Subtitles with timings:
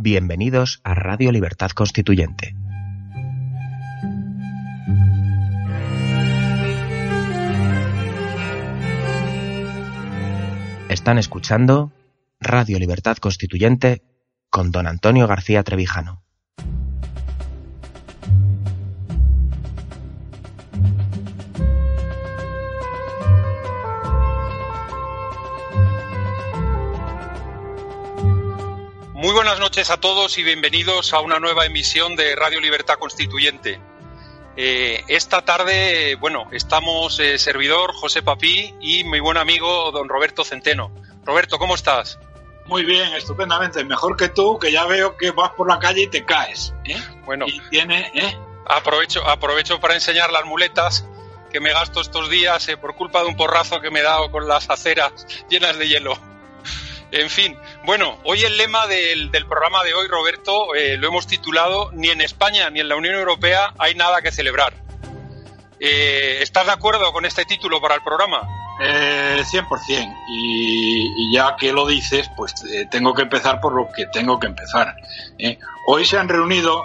[0.00, 2.54] Bienvenidos a Radio Libertad Constituyente.
[10.88, 11.90] Están escuchando
[12.38, 14.04] Radio Libertad Constituyente
[14.50, 16.22] con don Antonio García Trevijano.
[29.88, 33.80] Noches a todos y bienvenidos a una nueva emisión de Radio Libertad Constituyente.
[34.56, 40.44] Eh, esta tarde, bueno, estamos eh, servidor José Papí y mi buen amigo don Roberto
[40.44, 40.90] Centeno.
[41.24, 42.18] Roberto, ¿cómo estás?
[42.66, 43.82] Muy bien, estupendamente.
[43.84, 46.74] Mejor que tú, que ya veo que vas por la calle y te caes.
[46.84, 47.00] ¿eh?
[47.24, 48.36] Bueno, y tiene, ¿eh?
[48.66, 51.06] aprovecho, aprovecho para enseñar las muletas
[51.50, 54.48] que me gasto estos días por culpa de un porrazo que me he dado con
[54.48, 55.12] las aceras
[55.48, 56.27] llenas de hielo.
[57.10, 61.90] En fin, bueno, hoy el lema del, programa de hoy, Roberto, eh, lo hemos titulado
[61.92, 64.74] Ni en España ni en la Unión Europea hay nada que celebrar.
[65.80, 68.42] Eh, ¿Estás de acuerdo con este título para el programa?
[68.80, 70.16] Eh, 100%.
[70.28, 74.38] Y, y ya que lo dices, pues eh, tengo que empezar por lo que tengo
[74.38, 74.94] que empezar.
[75.86, 76.84] Hoy se han reunido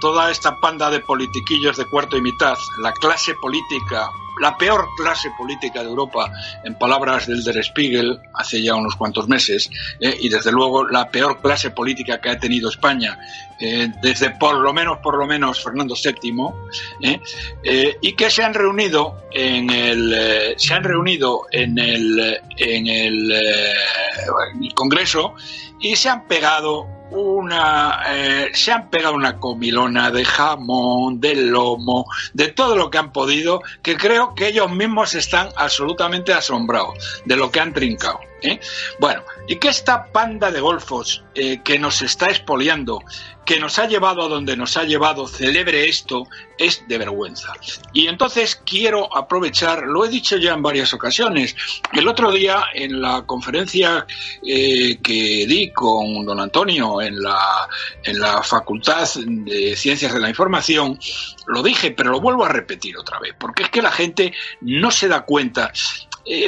[0.00, 4.08] toda esta panda de politiquillos de cuarto y mitad, la clase política,
[4.40, 6.32] la peor clase política de Europa,
[6.64, 11.10] en palabras del Der Spiegel, hace ya unos cuantos meses, eh, y desde luego la
[11.10, 13.18] peor clase política que ha tenido España
[13.60, 17.20] eh, desde por lo menos, por lo menos Fernando VII,
[17.64, 23.32] eh, y que se han reunido en el, se han reunido en el, en el
[24.74, 25.34] Congreso
[25.80, 32.06] y se han pegado una eh, se han pegado una comilona de jamón, de lomo,
[32.32, 37.36] de todo lo que han podido, que creo que ellos mismos están absolutamente asombrados de
[37.36, 38.20] lo que han trincado.
[38.42, 38.60] ¿Eh?
[38.98, 43.02] Bueno, y que esta panda de golfos eh, que nos está expoliando,
[43.44, 46.24] que nos ha llevado a donde nos ha llevado, celebre esto,
[46.58, 47.54] es de vergüenza.
[47.94, 51.56] Y entonces quiero aprovechar, lo he dicho ya en varias ocasiones,
[51.92, 54.06] el otro día en la conferencia
[54.46, 57.68] eh, que di con don Antonio en la,
[58.02, 60.98] en la Facultad de Ciencias de la Información,
[61.46, 64.90] lo dije, pero lo vuelvo a repetir otra vez, porque es que la gente no
[64.90, 65.72] se da cuenta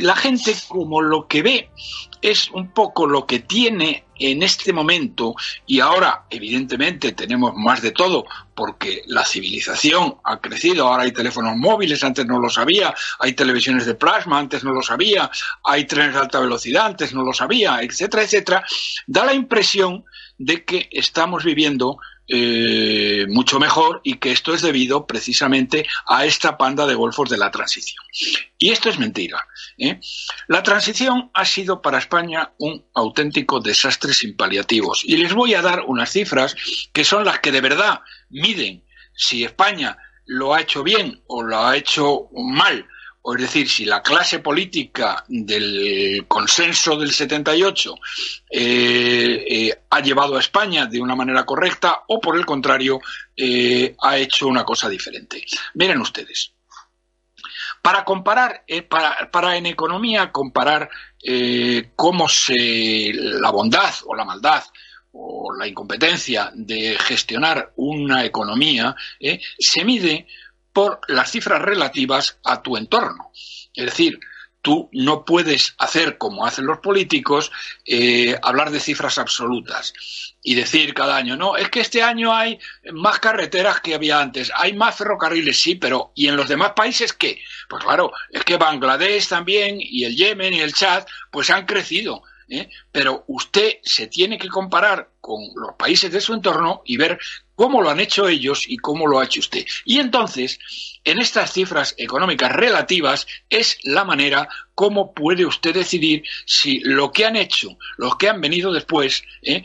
[0.02, 1.70] la gente como lo que ve
[2.22, 5.34] es un poco lo que tiene en este momento
[5.66, 11.56] y ahora evidentemente tenemos más de todo porque la civilización ha crecido, ahora hay teléfonos
[11.56, 15.30] móviles, antes no lo sabía, hay televisiones de plasma, antes no lo sabía,
[15.64, 18.64] hay trenes de alta velocidad, antes no lo sabía, etcétera, etcétera,
[19.06, 20.04] da la impresión
[20.36, 21.98] de que estamos viviendo
[22.32, 27.36] eh, mucho mejor y que esto es debido precisamente a esta panda de golfos de
[27.36, 28.04] la transición.
[28.56, 29.44] Y esto es mentira.
[29.78, 29.98] ¿eh?
[30.46, 35.02] La transición ha sido para España un auténtico desastre sin paliativos.
[35.04, 36.54] Y les voy a dar unas cifras
[36.92, 41.58] que son las que de verdad miden si España lo ha hecho bien o lo
[41.58, 42.86] ha hecho mal
[43.22, 47.94] o es decir, si la clase política del consenso del 78
[48.50, 53.00] eh, eh, ha llevado a España de una manera correcta o por el contrario
[53.36, 55.44] eh, ha hecho una cosa diferente.
[55.74, 56.52] Miren ustedes.
[57.82, 60.90] Para comparar, para, para, en economía comparar
[61.96, 64.62] cómo se la bondad o la maldad
[65.12, 68.94] o la incompetencia de gestionar una economía
[69.58, 70.26] se mide
[70.72, 73.30] por las cifras relativas a tu entorno.
[73.74, 74.18] Es decir,
[74.62, 77.50] tú no puedes hacer como hacen los políticos,
[77.86, 79.94] eh, hablar de cifras absolutas
[80.42, 82.58] y decir cada año, no, es que este año hay
[82.92, 87.12] más carreteras que había antes, hay más ferrocarriles, sí, pero ¿y en los demás países
[87.12, 87.40] qué?
[87.68, 92.22] Pues claro, es que Bangladesh también y el Yemen y el Chad, pues han crecido.
[92.50, 92.68] ¿Eh?
[92.92, 97.18] Pero usted se tiene que comparar con los países de su entorno y ver
[97.54, 99.64] cómo lo han hecho ellos y cómo lo ha hecho usted.
[99.84, 100.58] Y entonces,
[101.04, 107.26] en estas cifras económicas relativas es la manera cómo puede usted decidir si lo que
[107.26, 109.62] han hecho, los que han venido después, ¿eh?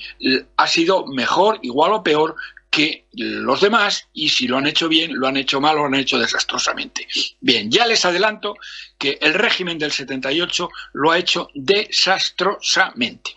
[0.57, 2.35] ha sido mejor, igual o peor
[2.75, 5.85] que los demás y si lo han hecho bien, lo han hecho mal o lo
[5.85, 7.07] han hecho desastrosamente.
[7.39, 8.57] Bien, ya les adelanto
[8.97, 13.33] que el régimen del 78 lo ha hecho desastrosamente.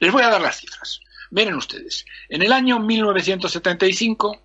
[0.00, 1.00] Les voy a dar las cifras.
[1.30, 4.42] Miren ustedes, en el año 1975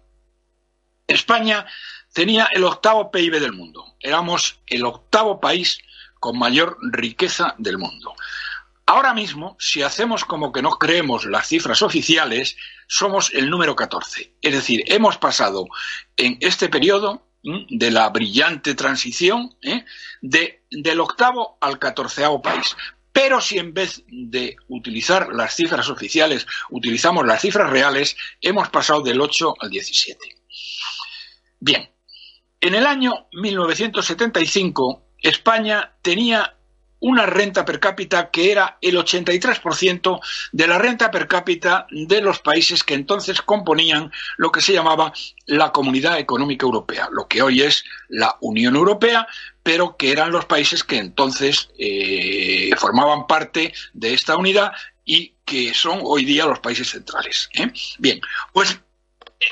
[1.07, 1.66] España
[2.13, 3.95] tenía el octavo PIB del mundo.
[4.00, 5.80] Éramos el octavo país
[6.19, 8.13] con mayor riqueza del mundo.
[8.89, 12.56] Ahora mismo, si hacemos como que no creemos las cifras oficiales,
[12.88, 14.36] somos el número 14.
[14.42, 15.68] Es decir, hemos pasado
[16.16, 19.84] en este periodo de la brillante transición ¿eh?
[20.22, 22.78] de, del octavo al catorceavo país.
[23.12, 29.01] Pero si en vez de utilizar las cifras oficiales utilizamos las cifras reales, hemos pasado
[29.01, 30.18] del 8 al 17.
[31.60, 31.89] Bien,
[32.62, 36.56] en el año 1975 España tenía
[37.00, 40.20] una renta per cápita que era el 83%
[40.52, 45.14] de la renta per cápita de los países que entonces componían lo que se llamaba
[45.46, 49.28] la Comunidad Económica Europea, lo que hoy es la Unión Europea,
[49.64, 54.72] pero que eran los países que entonces eh, formaban parte de esta unidad
[55.06, 57.50] y que son hoy día los países centrales.
[57.54, 57.72] ¿eh?
[58.00, 58.20] Bien,
[58.54, 58.80] pues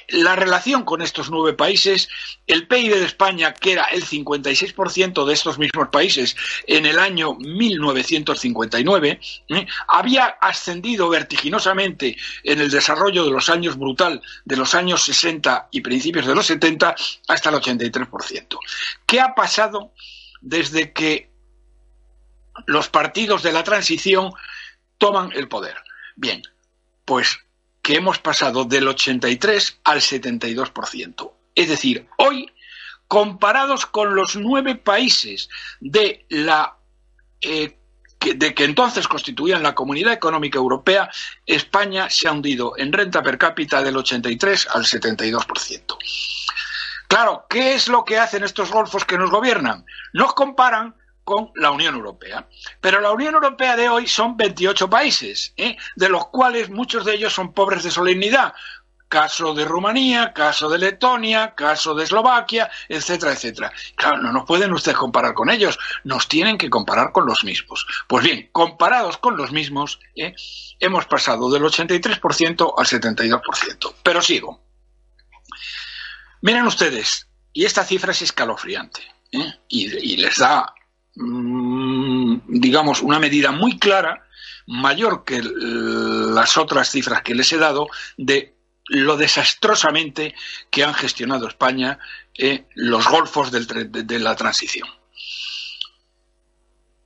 [0.10, 2.10] la relación con estos nueve países,
[2.48, 6.36] el PIB de España, que era el 56% de estos mismos países
[6.68, 9.68] en el año 1959, ¿eh?
[9.88, 15.82] había ascendido vertiginosamente en el desarrollo de los años brutal de los años 60 y
[15.82, 16.96] principios de los 70
[17.28, 18.58] hasta el 83%.
[19.06, 19.94] ¿Qué ha pasado
[20.42, 21.30] desde que
[22.66, 24.32] los partidos de la transición
[24.98, 25.76] toman el poder?
[26.16, 26.42] Bien,
[27.04, 27.38] pues
[27.86, 31.32] que hemos pasado del 83 al 72%.
[31.54, 32.52] Es decir, hoy,
[33.08, 35.50] comparados con los nueve países
[35.80, 36.78] de la
[37.42, 37.78] eh,
[38.20, 41.12] de que entonces constituían la Comunidad Económica Europea,
[41.46, 45.98] España se ha hundido en renta per cápita del 83 al 72%.
[47.08, 49.86] Claro, ¿qué es lo que hacen estos golfos que nos gobiernan?
[50.12, 52.48] Nos comparan con la Unión Europea.
[52.80, 55.76] Pero la Unión Europea de hoy son 28 países, ¿eh?
[55.96, 58.54] de los cuales muchos de ellos son pobres de solemnidad.
[59.08, 63.72] Caso de Rumanía, caso de Letonia, caso de Eslovaquia, etcétera, etcétera.
[63.96, 67.86] Claro, no nos pueden ustedes comparar con ellos, nos tienen que comparar con los mismos.
[68.08, 70.36] Pues bien, comparados con los mismos, ¿eh?
[70.80, 73.94] hemos pasado del 83% al 72%.
[74.04, 74.62] Pero sigo.
[76.42, 79.02] Miren ustedes, y esta cifra es escalofriante,
[79.32, 79.54] ¿eh?
[79.70, 80.74] y les da
[81.16, 84.28] digamos, una medida muy clara,
[84.68, 88.56] mayor que las otras cifras que les he dado, de
[88.88, 90.36] lo desastrosamente
[90.70, 91.98] que han gestionado España
[92.38, 94.88] eh, los golfos de la transición.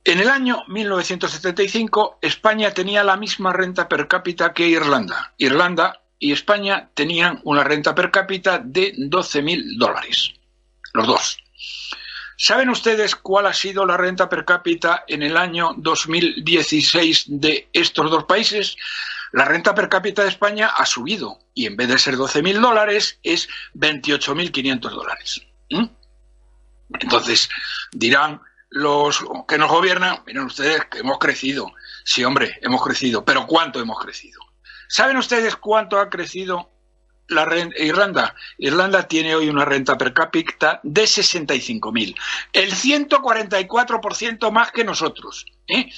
[0.04, 5.34] En el año 1975, España tenía la misma renta per cápita que Irlanda.
[5.36, 10.32] Irlanda y España tenían una renta per cápita de 12.000 dólares,
[10.94, 11.38] los dos.
[12.42, 18.10] ¿Saben ustedes cuál ha sido la renta per cápita en el año 2016 de estos
[18.10, 18.76] dos países?
[19.32, 23.18] La renta per cápita de España ha subido y en vez de ser 12.000 dólares
[23.22, 25.42] es 28.500 dólares.
[25.68, 25.84] ¿Mm?
[27.00, 27.50] Entonces
[27.92, 28.40] dirán
[28.70, 31.70] los que nos gobiernan, miren ustedes que hemos crecido.
[32.04, 34.40] Sí, hombre, hemos crecido, pero ¿cuánto hemos crecido?
[34.88, 36.70] ¿Saben ustedes cuánto ha crecido
[37.30, 37.48] la
[37.78, 38.34] Irlanda.
[38.58, 42.14] Irlanda tiene hoy una renta per cápita de 65.000,
[42.52, 45.46] el 144% más que nosotros.
[45.66, 45.90] ¿eh?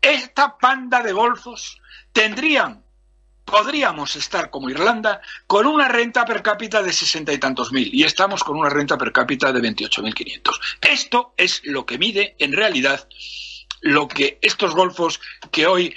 [0.00, 1.80] Esta panda de golfos
[2.12, 2.82] tendrían,
[3.44, 8.04] podríamos estar como Irlanda con una renta per cápita de sesenta y tantos mil y
[8.04, 10.60] estamos con una renta per cápita de 28.500.
[10.80, 13.06] Esto es lo que mide en realidad
[13.82, 15.94] lo que estos golfos que hoy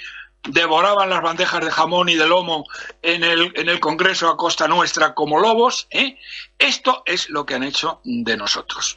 [0.48, 2.66] devoraban las bandejas de jamón y de lomo
[3.02, 5.86] en el, en el Congreso a costa nuestra como lobos.
[5.90, 6.18] ¿eh?
[6.58, 8.96] Esto es lo que han hecho de nosotros.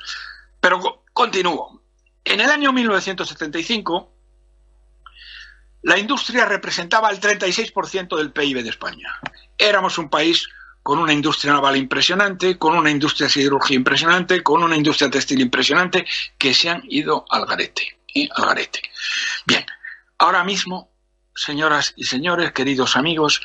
[0.60, 1.82] Pero continúo.
[2.24, 4.12] En el año 1975,
[5.84, 9.20] la industria representaba el 36% del PIB de España.
[9.58, 10.50] Éramos un país
[10.84, 16.06] con una industria naval impresionante, con una industria siderúrgica impresionante, con una industria textil impresionante,
[16.38, 18.00] que se han ido al garete.
[18.14, 18.28] ¿eh?
[18.36, 18.82] Al garete.
[19.46, 19.66] Bien,
[20.18, 20.92] ahora mismo
[21.38, 23.42] señoras y señores, queridos amigos,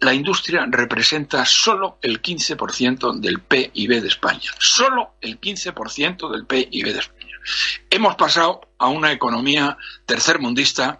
[0.00, 4.50] la industria representa solo el 15% del PIB de España.
[4.58, 7.38] Solo el 15% del PIB de España.
[7.90, 10.98] Hemos pasado a una economía tercermundista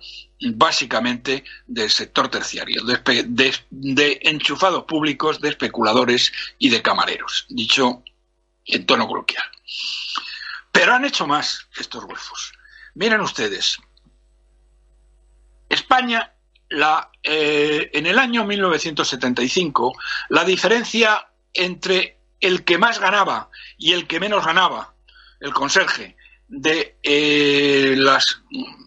[0.53, 8.03] básicamente del sector terciario, de, enchufados públicos, de especuladores y de camareros, dicho
[8.67, 9.45] en tono coloquial.
[10.71, 12.53] Pero han hecho más estos golfos.
[12.95, 13.79] Miren ustedes,
[15.69, 16.33] España,
[17.23, 19.97] eh, en el año 1975,
[20.31, 24.95] la diferencia entre el que más ganaba y el que menos ganaba,
[25.41, 26.17] el conserje,
[26.49, 28.43] de eh, las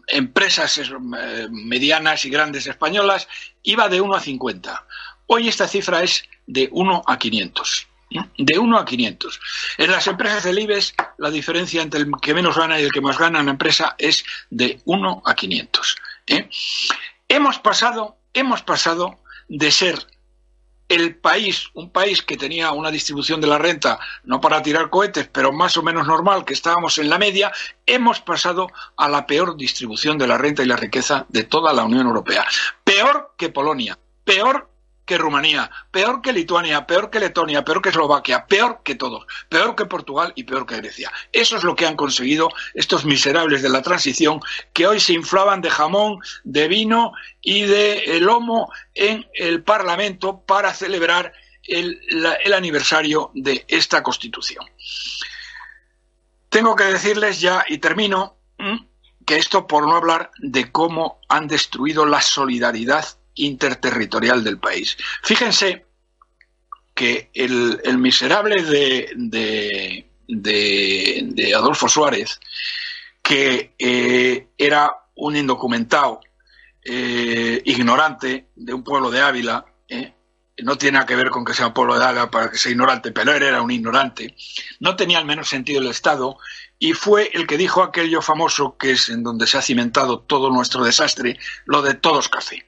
[0.07, 3.27] empresas eh, medianas y grandes españolas,
[3.63, 4.85] iba de 1 a 50.
[5.27, 7.87] Hoy esta cifra es de 1 a 500
[8.37, 9.39] de 1 a 500.
[9.77, 13.01] En las empresas del IBEX, la diferencia entre el que menos gana y el que
[13.01, 15.95] más gana en la empresa es de 1 a 500.
[16.27, 16.49] ¿Eh?
[17.27, 20.07] Hemos pasado, hemos pasado de ser
[20.89, 25.29] el país, un país que tenía una distribución de la renta, no para tirar cohetes,
[25.31, 27.51] pero más o menos normal, que estábamos en la media,
[27.85, 31.83] hemos pasado a la peor distribución de la renta y la riqueza de toda la
[31.83, 32.45] Unión Europea.
[32.83, 34.69] Peor que Polonia, peor
[35.07, 39.73] que Rumanía, peor que Lituania, peor que Letonia, peor que Eslovaquia, peor que todos, peor
[39.75, 41.11] que Portugal y peor que Grecia.
[41.31, 44.41] Eso es lo que han conseguido estos miserables de la transición
[44.73, 50.73] que hoy se inflaban de jamón, de vino y de lomo en el Parlamento para
[50.73, 51.33] celebrar
[51.63, 51.99] el,
[52.43, 54.65] el aniversario de esta Constitución.
[56.49, 58.35] Tengo que decirles ya, y termino,
[59.25, 63.05] que esto por no hablar de cómo han destruido la solidaridad
[63.37, 64.97] interterritorial del país.
[65.23, 65.85] Fíjense
[66.93, 72.39] que el, miserable de, de, Adolfo Suárez,
[73.21, 76.21] que eh, era un indocumentado,
[76.83, 80.13] eh, ignorante de un pueblo de Ávila, eh,
[80.63, 82.71] no tiene nada que ver con que sea un pueblo de Ávila para que sea
[82.71, 84.35] ignorante, pero él era un ignorante,
[84.79, 86.37] no tenía el menos sentido el Estado
[86.79, 90.49] y fue el que dijo aquello famoso que es en donde se ha cimentado todo
[90.49, 92.65] nuestro desastre, lo de todos café.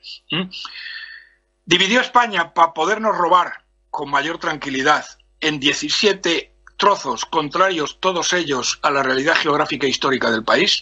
[1.65, 5.05] Dividió España para podernos robar con mayor tranquilidad
[5.39, 10.81] en 17 trozos contrarios, todos ellos a la realidad geográfica e histórica del país,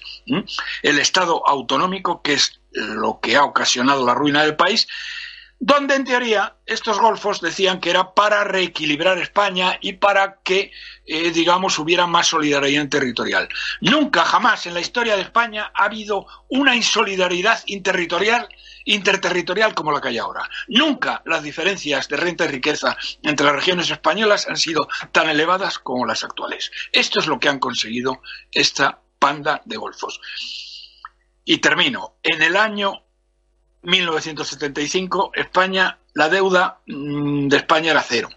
[0.84, 4.88] el Estado autonómico, que es lo que ha ocasionado la ruina del país,
[5.60, 10.72] donde en teoría estos golfos decían que era para reequilibrar España y para que,
[11.06, 13.50] eh, digamos, hubiera más solidaridad territorial.
[13.82, 18.48] Nunca, jamás en la historia de España ha habido una insolidaridad interterritorial,
[18.86, 20.48] interterritorial como la que hay ahora.
[20.68, 25.80] Nunca las diferencias de renta y riqueza entre las regiones españolas han sido tan elevadas
[25.80, 26.72] como las actuales.
[26.92, 28.22] Esto es lo que han conseguido
[28.52, 30.22] esta panda de golfos.
[31.44, 32.18] Y termino.
[32.22, 33.07] En el año
[33.84, 38.30] 1975, España, la deuda mm, de España era cero.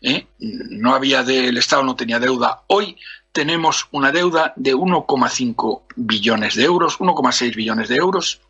[0.00, 0.26] ¿eh?
[0.38, 2.62] No había del Estado no tenía deuda.
[2.68, 2.96] Hoy
[3.32, 8.40] tenemos una deuda de 1,5 billones de euros, 1,6 billones de euros.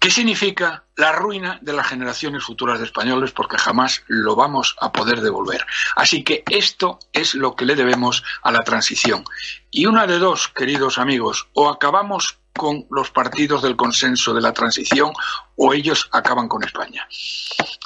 [0.00, 3.32] ¿Qué significa la ruina de las generaciones futuras de españoles?
[3.32, 5.66] Porque jamás lo vamos a poder devolver.
[5.96, 9.24] Así que esto es lo que le debemos a la transición.
[9.72, 14.52] Y una de dos, queridos amigos, o acabamos con los partidos del consenso de la
[14.52, 15.12] transición
[15.56, 17.08] o ellos acaban con España.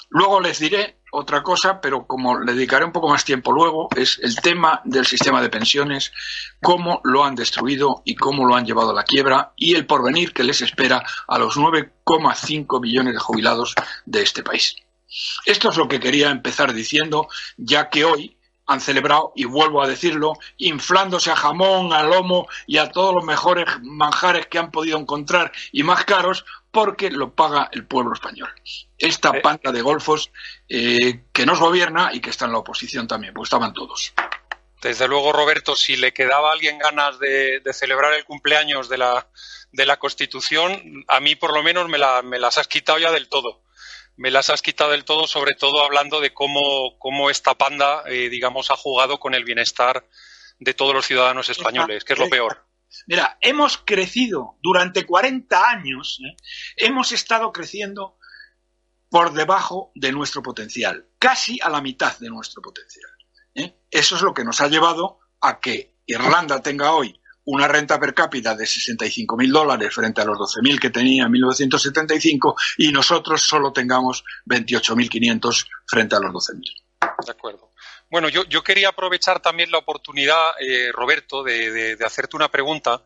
[0.09, 4.19] Luego les diré otra cosa, pero como le dedicaré un poco más tiempo luego, es
[4.23, 6.11] el tema del sistema de pensiones,
[6.61, 10.33] cómo lo han destruido y cómo lo han llevado a la quiebra y el porvenir
[10.33, 13.75] que les espera a los 9,5 millones de jubilados
[14.07, 14.75] de este país.
[15.45, 18.38] Esto es lo que quería empezar diciendo, ya que hoy
[18.73, 23.25] han celebrado, y vuelvo a decirlo, inflándose a jamón, a lomo y a todos los
[23.25, 28.52] mejores manjares que han podido encontrar y más caros porque lo paga el pueblo español.
[28.99, 29.41] Esta eh.
[29.41, 30.33] panda de golfos
[30.69, 34.14] eh, que nos gobierna y que está en la oposición también, pues estaban todos.
[34.81, 39.29] Desde luego, Roberto, si le quedaba a alguien ganas de, celebrar el cumpleaños de la,
[39.71, 43.29] de la Constitución, a mí por lo menos me, me las has quitado ya del
[43.29, 43.62] todo
[44.23, 48.29] me las has quitado del todo, sobre todo hablando de cómo, cómo esta panda, eh,
[48.29, 50.07] digamos, ha jugado con el bienestar
[50.61, 52.64] de todos los ciudadanos españoles, que es lo peor.
[53.09, 56.37] Mira, hemos crecido durante 40 años, ¿eh?
[56.76, 58.17] hemos estado creciendo
[59.11, 63.11] por debajo de nuestro potencial, casi a la mitad de nuestro potencial.
[63.57, 63.75] ¿eh?
[63.91, 68.15] Eso es lo que nos ha llevado a que Irlanda tenga hoy una renta per
[68.15, 73.73] cápita de 65.000 dólares frente a los 12.000 que tenía en 1975 y nosotros solo
[73.73, 77.25] tengamos 28.500 frente a los 12.000.
[77.27, 77.71] De acuerdo.
[78.11, 83.03] Bueno, yo, yo, quería aprovechar también la oportunidad, eh, Roberto, de, hacerte una pregunta.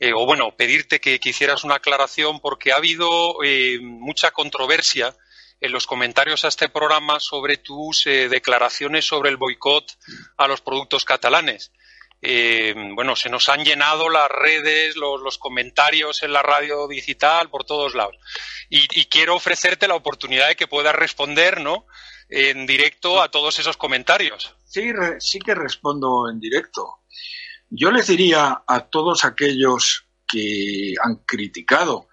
[0.00, 5.14] Eh, o bueno, pedirte que, hicieras una aclaración porque ha habido eh, mucha controversia
[5.60, 9.98] en los comentarios a este programa sobre tus declaraciones sobre el boicot
[10.36, 11.72] a los productos catalanes.
[12.20, 17.64] Eh, bueno, se nos han llenado las redes, los, comentarios en la radio digital por
[17.64, 18.16] todos lados.
[18.68, 21.86] Y, quiero ofrecerte la oportunidad de que puedas responder, ¿no?
[22.28, 24.54] En directo a todos esos comentarios.
[24.64, 27.00] Sí, sí que respondo en directo.
[27.70, 32.08] Yo les diría a todos aquellos que han criticado,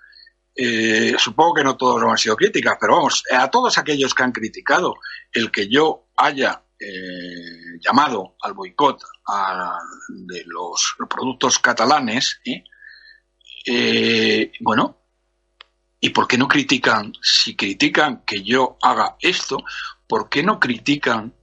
[0.56, 4.32] eh, supongo que no todos han sido críticas, pero vamos, a todos aquellos que han
[4.32, 4.96] criticado
[5.34, 9.02] el que yo haya eh, llamado al boicot
[10.10, 12.64] de los, productos catalanes, ¿eh?
[14.60, 15.02] Bueno,
[16.00, 19.64] ¿y por qué no critican, si critican que yo haga esto,
[20.08, 21.34] por qué no critican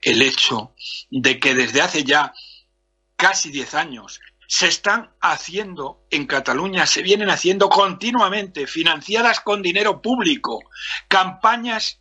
[0.00, 0.74] el hecho
[1.10, 2.32] de que desde hace ya
[3.16, 10.02] casi 10 años se están haciendo en Cataluña, se vienen haciendo continuamente, financiadas con dinero
[10.02, 10.60] público,
[11.08, 11.98] campañas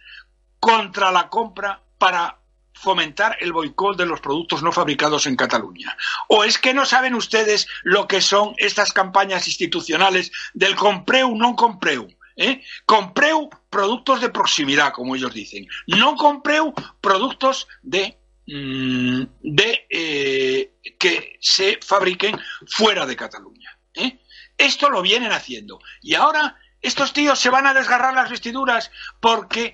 [0.60, 2.43] contra la compra para
[2.74, 5.98] fomentar el boicot de los productos no fabricados en Cataluña?
[6.28, 11.56] ¿O es que no saben ustedes lo que son estas campañas institucionales del compreu, no
[11.56, 12.08] compreu?
[12.36, 12.64] ¿Eh?
[12.86, 15.68] Compreu productos de proximidad, como ellos dicen.
[15.88, 23.78] No compreu productos de, mm, de eh, que se fabriquen fuera de Cataluña.
[23.94, 24.20] ¿eh?
[24.58, 25.80] Esto lo vienen haciendo.
[26.02, 29.74] Y ahora estos tíos se van a desgarrar las vestiduras porque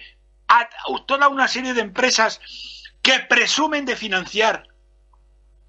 [1.08, 2.40] toda una serie de empresas
[3.10, 4.68] que presumen de financiar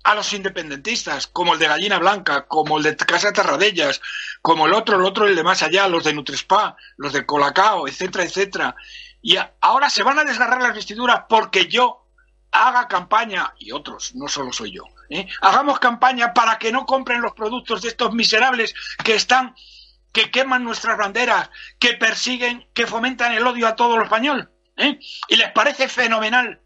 [0.05, 4.03] a los independentistas, como el de Gallina Blanca, como el de Casa Terradellas,
[4.43, 7.89] como el otro, el otro, el de más allá, los de Nutrespa, los de Colacao,
[7.89, 8.77] etcétera, etcétera.
[9.23, 12.07] Y ahora se van a desgarrar las vestiduras porque yo
[12.53, 15.27] haga campaña, y otros, no solo soy yo, ¿eh?
[15.41, 19.55] hagamos campaña para que no compren los productos de estos miserables que están,
[20.13, 24.51] que queman nuestras banderas, que persiguen, que fomentan el odio a todo lo español.
[24.77, 24.99] ¿eh?
[25.29, 26.61] Y les parece fenomenal,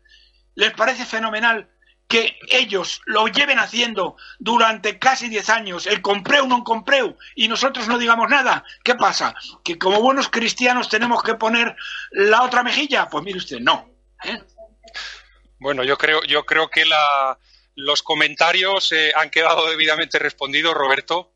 [0.54, 1.68] les parece fenomenal
[2.08, 7.88] que ellos lo lleven haciendo durante casi 10 años, el compreu, no compreu, y nosotros
[7.88, 8.64] no digamos nada.
[8.82, 9.34] ¿Qué pasa?
[9.64, 11.76] ¿Que como buenos cristianos tenemos que poner
[12.10, 13.08] la otra mejilla?
[13.08, 13.90] Pues mire usted, no.
[14.22, 14.40] ¿eh?
[15.58, 17.38] Bueno, yo creo, yo creo que la,
[17.74, 21.32] los comentarios eh, han quedado debidamente respondidos, Roberto.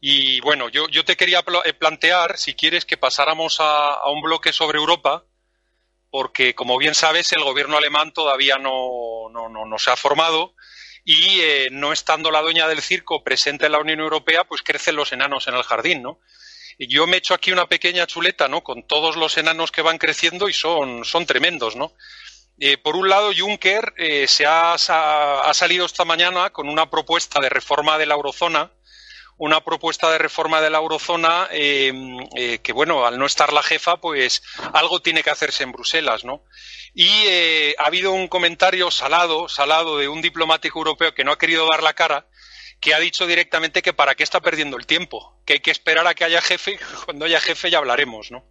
[0.00, 4.20] Y bueno, yo, yo te quería eh, plantear, si quieres, que pasáramos a, a un
[4.20, 5.24] bloque sobre Europa
[6.10, 10.54] porque, como bien sabes, el gobierno alemán todavía no, no, no, se ha formado
[11.04, 14.96] y eh, no estando la dueña del circo presente en la Unión Europea, pues crecen
[14.96, 16.20] los enanos en el jardín, ¿no?
[16.78, 18.62] Y yo me he hecho aquí una pequeña chuleta, ¿no?
[18.62, 21.92] Con todos los enanos que van creciendo y son, son tremendos, ¿no?
[22.60, 27.40] Eh, por un lado, Juncker eh, se ha, ha, salido esta mañana con una propuesta
[27.40, 28.72] de reforma de la eurozona
[29.38, 31.92] una propuesta de reforma de la eurozona eh,
[32.36, 34.42] eh, que, bueno, al no estar la jefa, pues
[34.72, 36.44] algo tiene que hacerse en Bruselas, ¿no?
[36.92, 41.38] Y eh, ha habido un comentario salado, salado de un diplomático europeo que no ha
[41.38, 42.26] querido dar la cara,
[42.80, 46.06] que ha dicho directamente que para qué está perdiendo el tiempo, que hay que esperar
[46.06, 48.44] a que haya jefe y cuando haya jefe ya hablaremos, ¿no?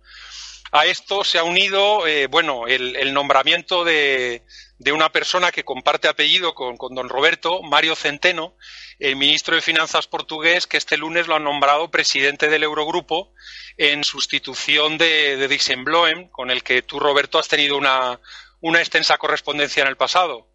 [0.72, 4.44] A esto se ha unido, bueno, el, nombramiento de,
[4.80, 8.56] de, una persona que comparte apellido con, don Roberto, Mario Centeno,
[9.00, 13.34] el ministro de Finanzas portugués, que este lunes lo han nombrado presidente del Eurogrupo
[13.78, 18.20] en sustitución de, de con el que tú, Roberto, has tenido una,
[18.60, 20.48] una extensa correspondencia en el pasado.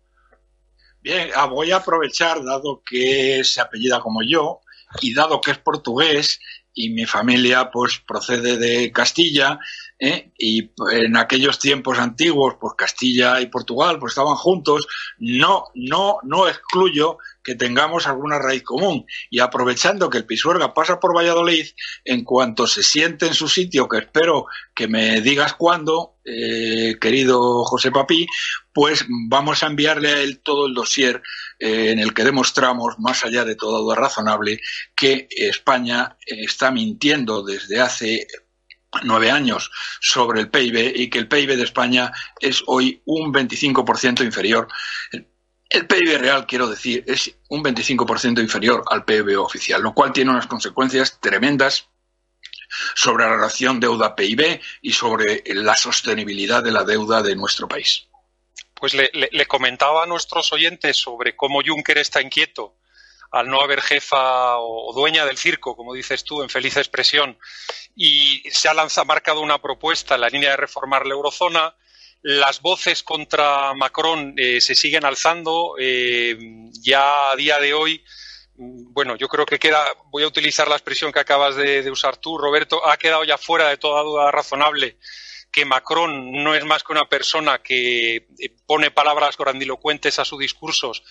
[1.00, 4.60] Bien, ah, voy a aprovechar, dado que se apellida como yo,
[5.00, 6.38] y dado que es portugués,
[6.74, 9.58] y mi familia pues procede de Castilla,
[10.02, 10.32] ¿eh?
[10.36, 14.88] y en aquellos tiempos antiguos, pues Castilla y Portugal pues estaban juntos,
[15.18, 19.06] no, no, no excluyo que tengamos alguna raíz común.
[19.30, 21.66] Y aprovechando que el Pisuerga pasa por Valladolid,
[22.04, 27.64] en cuanto se siente en su sitio, que espero que me digas cuándo, eh, querido
[27.64, 28.26] José Papí,
[28.74, 31.22] pues vamos a enviarle a él todo el dossier
[31.60, 34.58] eh, en el que demostramos, más allá de toda duda razonable,
[34.96, 38.26] que España está mintiendo desde hace
[39.02, 44.24] nueve años sobre el PIB y que el PIB de España es hoy un 25%
[44.24, 44.68] inferior.
[45.68, 50.30] El PIB real, quiero decir, es un 25% inferior al PIB oficial, lo cual tiene
[50.30, 51.88] unas consecuencias tremendas
[52.94, 58.08] sobre la relación deuda-PIB y sobre la sostenibilidad de la deuda de nuestro país.
[58.74, 62.74] Pues le, comentaba a nuestros oyentes sobre cómo Juncker está inquieto
[63.32, 67.38] al no haber jefa o dueña del circo, como dices tú, en feliz expresión,
[67.96, 71.74] y se ha lanzado, marcado una propuesta en la línea de reformar la eurozona,
[72.22, 75.74] las voces contra Macron eh, se siguen alzando.
[75.78, 76.36] Eh,
[76.80, 78.04] ya a día de hoy,
[78.56, 82.16] mm, bueno, yo creo que queda, voy a utilizar la expresión que acabas de, usar
[82.16, 84.98] tú, Roberto, ha quedado ya fuera de toda duda razonable
[85.52, 88.24] que Macron no es más que una persona que eh,
[88.66, 91.04] pone palabras grandilocuentes a sus discursos,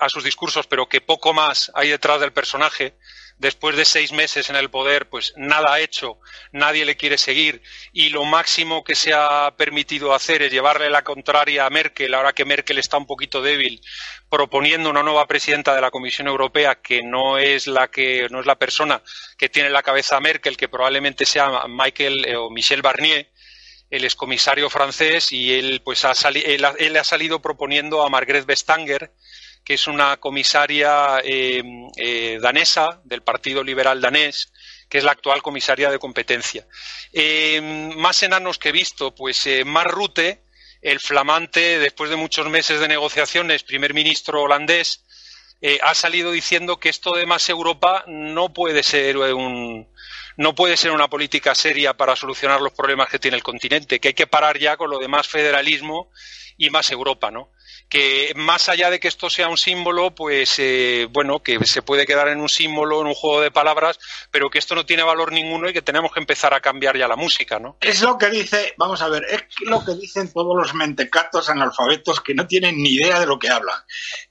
[0.00, 2.96] a sus discursos, pero que poco más hay detrás del personaje.
[3.36, 6.20] Después de seis meses en el poder, pues nada ha hecho,
[6.52, 11.02] nadie le quiere seguir y lo máximo que se ha permitido hacer es llevarle la
[11.02, 13.80] contraria a Merkel, ahora que Merkel está un poquito débil,
[14.30, 18.46] proponiendo una nueva presidenta de la Comisión Europea que no es la que no es
[18.46, 19.02] la persona
[19.36, 23.33] que tiene la cabeza a Merkel, que probablemente sea Michael eh, o Michel Barnier
[23.94, 29.12] el excomisario francés y él pues ha, él ha salido proponiendo a Margrethe Vestager
[29.64, 31.62] que es una comisaria eh,
[31.96, 34.52] eh, danesa del Partido Liberal danés,
[34.90, 36.66] que es la actual comisaria de competencia.
[37.12, 37.60] Eh,
[37.96, 40.42] más enanos que he visto, pues Mark Rutte,
[40.82, 45.02] el flamante, después de muchos meses de negociaciones, primer ministro holandés,
[45.80, 49.88] ha salido diciendo que esto de más Europa no puede ser un,
[50.36, 54.08] no puede ser una política seria para solucionar los problemas que tiene el continente, que
[54.08, 56.10] hay que parar ya con lo demás federalismo
[56.56, 57.50] y más Europa, ¿no?
[57.88, 62.06] que más allá de que esto sea un símbolo, pues eh, bueno, que se puede
[62.06, 63.98] quedar en un símbolo, en un juego de palabras,
[64.30, 67.08] pero que esto no tiene valor ninguno y que tenemos que empezar a cambiar ya
[67.08, 67.76] la música, ¿no?
[67.80, 72.20] Es lo que dice, vamos a ver, es lo que dicen todos los mentecatos analfabetos
[72.20, 73.80] que no tienen ni idea de lo que hablan.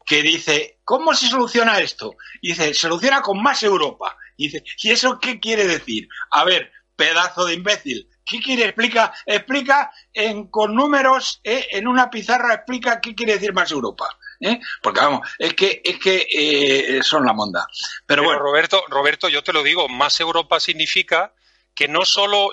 [0.06, 2.16] Que dice, ¿cómo se soluciona esto?
[2.42, 4.18] Y dice, se soluciona con más Europa.
[4.38, 6.08] Y dice, ¿y eso qué quiere decir?
[6.32, 8.65] A ver, pedazo de imbécil ¿Qué quiere?
[8.65, 14.08] Explica, explica en, con números, eh, en una pizarra, explica qué quiere decir más Europa.
[14.39, 14.60] ¿eh?
[14.82, 17.67] Porque vamos, es que, es que eh, son la monda.
[18.06, 18.39] Pero, bueno.
[18.39, 21.34] Roberto, Roberto, yo te lo digo, más Europa significa
[21.76, 22.52] que no solo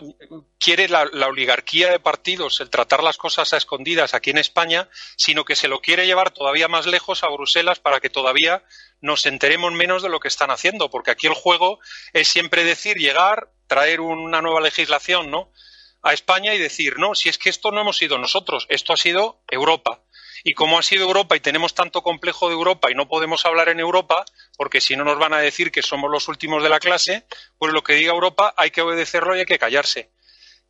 [0.59, 4.89] quiere la, la, oligarquía de partidos el tratar las cosas a escondidas aquí en España,
[5.17, 8.65] sino que se lo quiere llevar todavía más lejos a Bruselas para que todavía
[9.01, 11.79] nos enteremos menos de lo que están haciendo, porque aquí el juego
[12.13, 15.51] es siempre decir, llegar, traer una nueva legislación, ¿no?
[16.03, 18.97] a España y decir, no, si es que esto no hemos sido nosotros, esto ha
[18.97, 20.01] sido Europa.
[20.43, 23.69] Y como ha sido Europa y tenemos tanto complejo de Europa y no podemos hablar
[23.69, 24.25] en Europa,
[24.57, 27.27] porque si no nos van a decir que somos los últimos de la clase,
[27.59, 30.11] pues lo que diga Europa hay que obedecerlo y hay que callarse.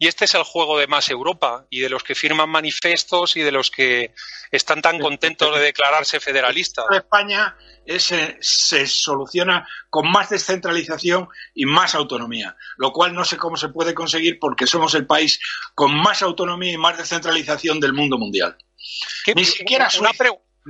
[0.03, 3.43] Y este es el juego de más Europa y de los que firman manifestos y
[3.43, 4.15] de los que
[4.51, 6.87] están tan contentos de declararse federalistas.
[6.91, 7.55] España
[7.99, 13.93] se soluciona con más descentralización y más autonomía, lo cual no sé cómo se puede
[13.93, 15.39] conseguir porque somos el país
[15.75, 18.57] con más autonomía y más descentralización del mundo mundial.
[19.35, 20.13] Ni siquiera una,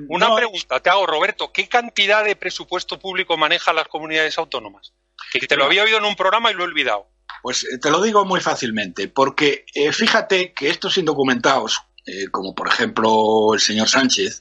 [0.09, 4.93] una pregunta, te hago, Roberto, ¿qué cantidad de presupuesto público manejan las comunidades autónomas?
[5.33, 7.07] Que te lo había oído en un programa y lo he olvidado.
[7.43, 12.55] Pues eh, te lo digo muy fácilmente, porque eh, fíjate que estos indocumentados, eh, como
[12.55, 14.41] por ejemplo el señor Sánchez,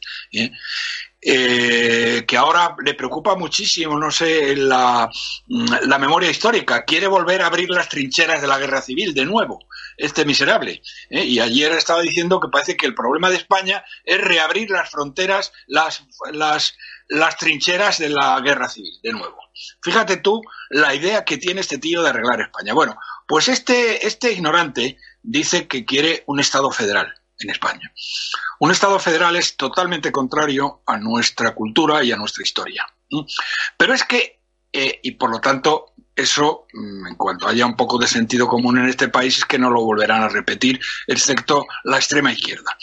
[1.21, 5.10] que ahora le preocupa muchísimo, no sé, la,
[5.47, 6.86] la, memoria histórica.
[6.86, 9.60] Quiere volver a abrir las trincheras de la guerra civil de nuevo,
[9.99, 10.81] este miserable.
[11.09, 15.51] Y ayer estaba diciendo que parece que el problema de España es reabrir las fronteras,
[15.67, 16.75] las, las,
[17.07, 19.38] las trincheras de la guerra civil de nuevo.
[19.83, 22.73] Fíjate tú la idea que tiene este tío de arreglar España.
[22.73, 27.91] Bueno, pues este, este ignorante dice que quiere un Estado federal en España.
[28.59, 32.88] Un Estado federal es totalmente contrario a nuestra cultura y a nuestra historia.
[33.77, 34.38] Pero es que,
[34.71, 38.77] eh, y por lo tanto, eso, mm, en cuanto haya un poco de sentido común
[38.77, 42.77] en este país, es que no lo volverán a repetir, excepto la extrema izquierda.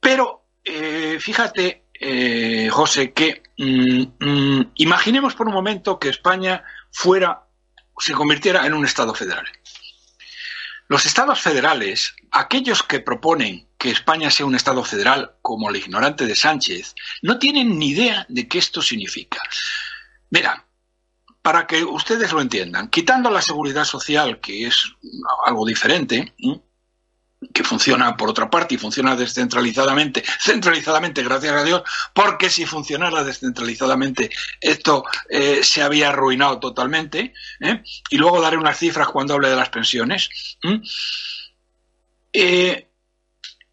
[0.00, 7.44] Pero, eh, fíjate, eh, José, que mm, mm, imaginemos por un momento que España fuera,
[7.98, 9.46] se convirtiera en un Estado federal.
[10.88, 16.24] Los estados federales, aquellos que proponen que España sea un Estado federal, como el ignorante
[16.24, 19.38] de Sánchez, no tienen ni idea de qué esto significa.
[20.30, 20.64] Mira,
[21.42, 24.76] para que ustedes lo entiendan, quitando la seguridad social, que es
[25.46, 26.34] algo diferente,
[27.52, 33.22] que funciona por otra parte y funciona descentralizadamente, centralizadamente, gracias a Dios, porque si funcionara
[33.22, 37.32] descentralizadamente esto eh, se había arruinado totalmente.
[37.60, 37.82] ¿eh?
[38.10, 40.28] Y luego daré unas cifras cuando hable de las pensiones.
[42.32, 42.88] Eh,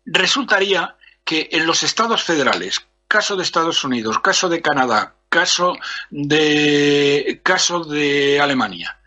[0.06, 5.76] resultaría que en los estados federales, caso de Estados Unidos, caso de Canadá, caso
[6.10, 8.98] de, caso de Alemania,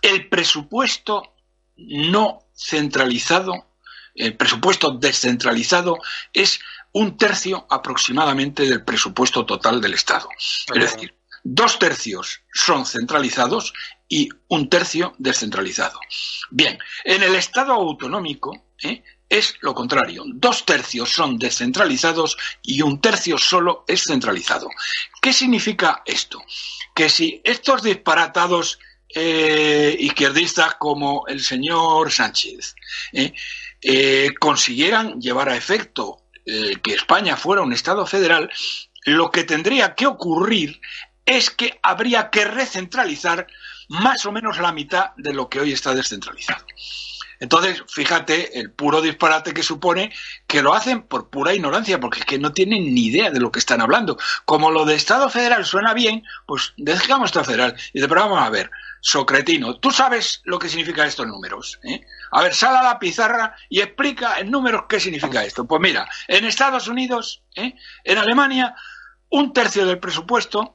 [0.00, 1.34] el presupuesto
[1.76, 3.52] no centralizado,
[4.14, 5.98] el presupuesto descentralizado
[6.32, 6.58] es
[6.92, 10.26] un tercio aproximadamente del presupuesto total del Estado.
[10.38, 13.74] Es decir, dos tercios son centralizados
[14.08, 16.00] y un tercio descentralizado.
[16.50, 19.02] Bien, en el Estado autonómico ¿eh?
[19.28, 20.24] Es lo contrario.
[20.26, 24.68] Dos tercios son descentralizados y un tercio solo es centralizado.
[25.20, 26.42] ¿Qué significa esto?
[26.94, 28.78] Que si estos disparatados
[29.14, 32.74] eh, izquierdistas como el señor Sánchez
[33.12, 33.32] eh,
[33.80, 38.48] eh, consiguieran llevar a efecto que España fuera un Estado federal,
[39.04, 40.80] lo que tendría que ocurrir
[41.24, 43.48] es que habría que recentralizar
[43.88, 46.64] más o menos la mitad de lo que hoy está descentralizado.
[47.40, 50.12] Entonces, fíjate el puro disparate que supone
[50.46, 53.52] que lo hacen por pura ignorancia, porque es que no tienen ni idea de lo
[53.52, 54.18] que están hablando.
[54.44, 57.76] Como lo de Estado federal suena bien, pues dejamos Estado federal.
[57.92, 58.70] Y de pero vamos a ver,
[59.00, 61.78] Socretino, tú sabes lo que significan estos números.
[61.84, 62.00] ¿eh?
[62.32, 65.66] A ver, sal a la pizarra y explica en números qué significa esto.
[65.66, 67.74] Pues mira, en Estados Unidos, ¿eh?
[68.04, 68.74] en Alemania,
[69.28, 70.72] un tercio del presupuesto,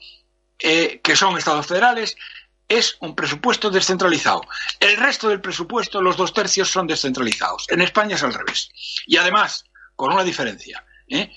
[0.60, 2.16] eh, que son estados federales,
[2.78, 4.42] es un presupuesto descentralizado.
[4.80, 7.66] El resto del presupuesto, los dos tercios, son descentralizados.
[7.70, 8.70] En España es al revés.
[9.06, 10.86] Y además, con una diferencia.
[11.10, 11.32] ¿eh?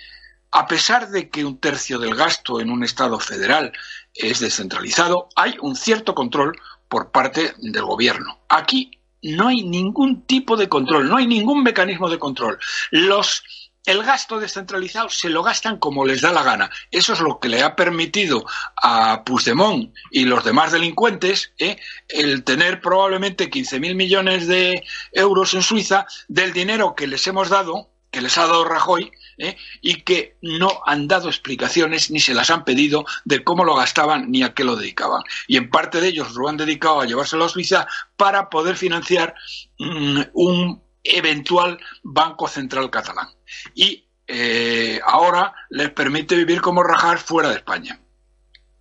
[0.52, 3.72] A pesar de que un tercio del gasto en un Estado federal
[4.14, 6.56] es descentralizado, hay un cierto control
[6.88, 8.38] por parte del gobierno.
[8.48, 8.92] Aquí
[9.22, 12.58] no hay ningún tipo de control, no hay ningún mecanismo de control.
[12.92, 13.42] Los
[13.84, 16.70] el gasto descentralizado se lo gastan como les da la gana.
[16.90, 21.76] Eso es lo que le ha permitido a Puigdemont y los demás delincuentes ¿eh?
[22.08, 27.90] el tener probablemente 15.000 millones de euros en Suiza del dinero que les hemos dado,
[28.10, 29.56] que les ha dado Rajoy, ¿eh?
[29.82, 34.30] y que no han dado explicaciones ni se las han pedido de cómo lo gastaban
[34.30, 35.22] ni a qué lo dedicaban.
[35.46, 39.34] Y en parte de ellos lo han dedicado a llevárselo a Suiza para poder financiar
[39.78, 43.28] mm, un eventual Banco Central Catalán.
[43.74, 48.00] Y eh, ahora les permite vivir como rajar fuera de España.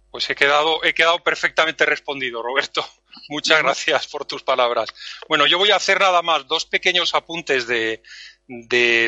[0.09, 2.87] Pues he quedado, he quedado perfectamente respondido, Roberto.
[3.29, 4.89] Muchas gracias por tus palabras.
[5.27, 8.01] Bueno, yo voy a hacer nada más dos pequeños apuntes de,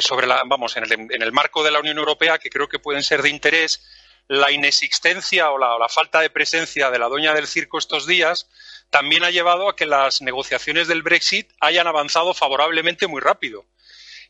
[0.01, 2.79] sobre la, vamos, en el, en el, marco de la Unión Europea que creo que
[2.79, 3.81] pueden ser de interés.
[4.27, 8.07] La inexistencia o la, o la falta de presencia de la doña del circo estos
[8.07, 8.49] días
[8.89, 13.65] también ha llevado a que las negociaciones del Brexit hayan avanzado favorablemente muy rápido.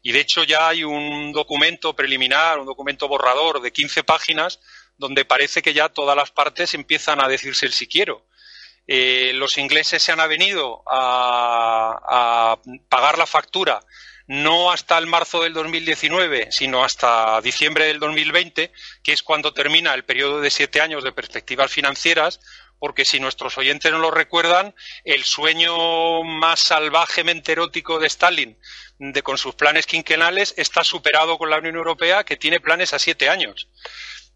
[0.01, 4.59] Y de hecho ya hay un documento preliminar, un documento borrador de 15 páginas,
[4.97, 8.25] donde parece que ya todas las partes empiezan a decirse el si quiero.
[8.87, 13.81] Eh, los ingleses se han avenido a, a pagar la factura
[14.27, 18.71] no hasta el marzo del 2019, sino hasta diciembre del 2020,
[19.03, 22.39] que es cuando termina el periodo de siete años de perspectivas financieras,
[22.79, 28.57] porque si nuestros oyentes no lo recuerdan, el sueño más salvajemente erótico de Stalin,
[28.99, 32.99] de con sus planes quinquenales, está superado con la Unión Europea, que tiene planes a
[32.99, 33.69] siete años.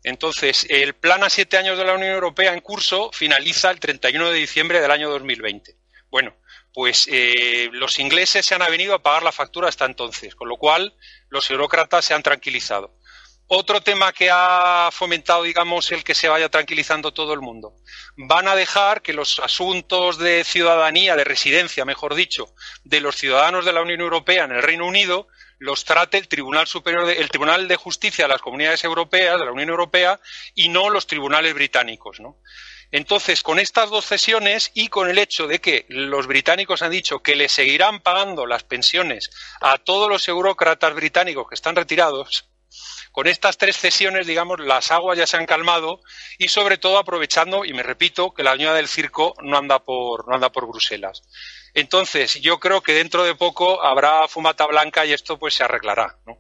[0.04, 4.32] Entonces, el plan a siete años de la Unión Europea en curso finaliza el 31
[4.32, 5.76] de diciembre del año 2020.
[6.10, 6.36] Bueno,
[6.74, 10.58] pues eh, los ingleses se han venido a pagar la factura hasta entonces, con lo
[10.58, 10.96] cual
[11.30, 12.96] los burócratas se han tranquilizado.
[13.52, 17.74] Otro tema que ha fomentado, digamos, el que se vaya tranquilizando todo el mundo.
[18.16, 23.66] Van a dejar que los asuntos de ciudadanía, de residencia, mejor dicho, de los ciudadanos
[23.66, 27.30] de la Unión Europea en el Reino Unido, los trate el Tribunal Superior, de, el
[27.30, 30.20] Tribunal de Justicia de las Comunidades Europeas, de la Unión Europea,
[30.54, 32.22] y no los tribunales británicos.
[32.92, 37.24] Entonces, con estas dos cesiones y con el hecho de que los británicos han dicho
[37.24, 42.49] que le seguirán pagando las pensiones a todos los eurócratas británicos que están retirados,
[43.20, 46.00] con estas tres cesiones, digamos, las aguas ya se han calmado
[46.38, 50.26] y sobre todo aprovechando, y me repito, que la añada del circo no anda por,
[50.30, 51.24] no anda por Bruselas.
[51.74, 56.18] Entonces, yo creo que dentro de poco habrá fumata blanca y esto pues se arreglará.
[56.26, 56.38] ¿no?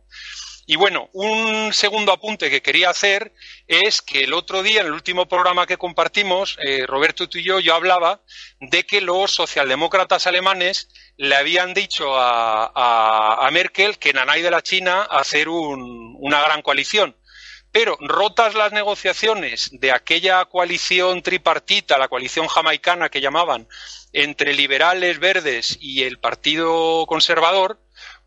[0.71, 3.33] Y bueno, un segundo apunte que quería hacer
[3.65, 7.59] es que el otro día, en el último programa que compartimos, eh, Roberto y yo,
[7.59, 8.21] yo hablaba
[8.59, 15.07] de que los socialdemócratas alemanes le habían dicho a, Merkel que Nanay de la China
[15.09, 17.15] hacer una gran coalición.
[17.71, 23.67] Pero rotas las negociaciones de aquella coalición tripartita, la coalición jamaicana que llamaban,
[24.13, 27.79] entre liberales, verdes y el Partido Conservador,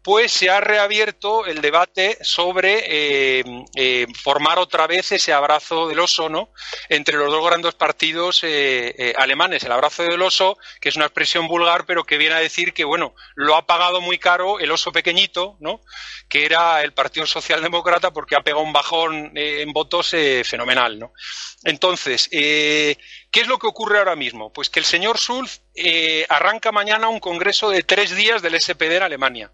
[0.03, 3.45] pues se ha reabierto el debate sobre eh,
[3.77, 6.51] eh, formar otra vez ese abrazo del oso, ¿no?
[6.89, 9.63] Entre los dos grandes partidos eh, alemanes.
[9.63, 12.85] El abrazo del oso, que es una expresión vulgar, pero que viene a decir que,
[12.85, 15.81] bueno, lo ha pagado muy caro el oso pequeñito, ¿no?
[16.29, 20.11] Que era el Partido Socialdemócrata, porque ha pegado un bajón en votos
[20.45, 21.13] fenomenal, ¿no?
[21.65, 22.97] Entonces, ¿qué
[23.33, 24.53] es lo que ocurre ahora mismo?
[24.53, 25.61] Pues que el señor Schulz
[26.29, 29.53] arranca mañana un congreso de tres días del SPD en Alemania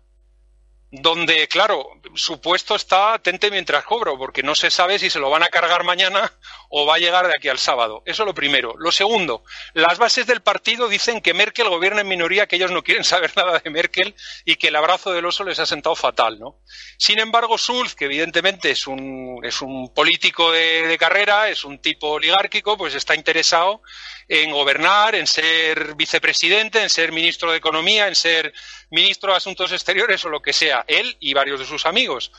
[0.90, 5.29] donde, claro, su puesto está atente mientras cobro, porque no se sabe si se lo
[5.29, 6.33] van a cargar mañana
[6.70, 8.03] o va a llegar de aquí al sábado.
[8.07, 8.74] Eso es lo primero.
[8.79, 12.83] Lo segundo, las bases del partido dicen que Merkel gobierna en minoría, que ellos no
[12.83, 14.14] quieren saber nada de Merkel
[14.46, 16.61] y que el abrazo del oso les ha sentado fatal, ¿no?
[16.96, 21.81] Sin embargo, Schulz, que evidentemente es un, es un político de, de carrera, es un
[21.81, 23.83] tipo oligárquico, pues está interesado
[24.27, 28.53] en gobernar, en ser vicepresidente, en ser ministro de Economía, en ser
[28.90, 32.33] ministro de Asuntos Exteriores o lo que sea, él y varios de sus amigos.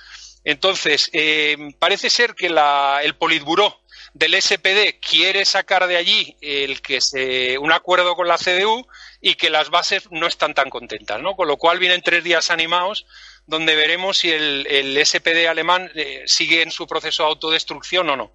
[0.43, 3.81] Entonces, eh, parece ser que la, el Politburó
[4.13, 8.87] del SPD quiere sacar de allí el que se, un acuerdo con la CDU
[9.21, 11.35] y que las bases no están tan contentas, ¿no?
[11.35, 13.05] Con lo cual vienen tres días animados
[13.45, 18.31] donde veremos si el, SPD alemán eh, sigue en su proceso de autodestrucción o no.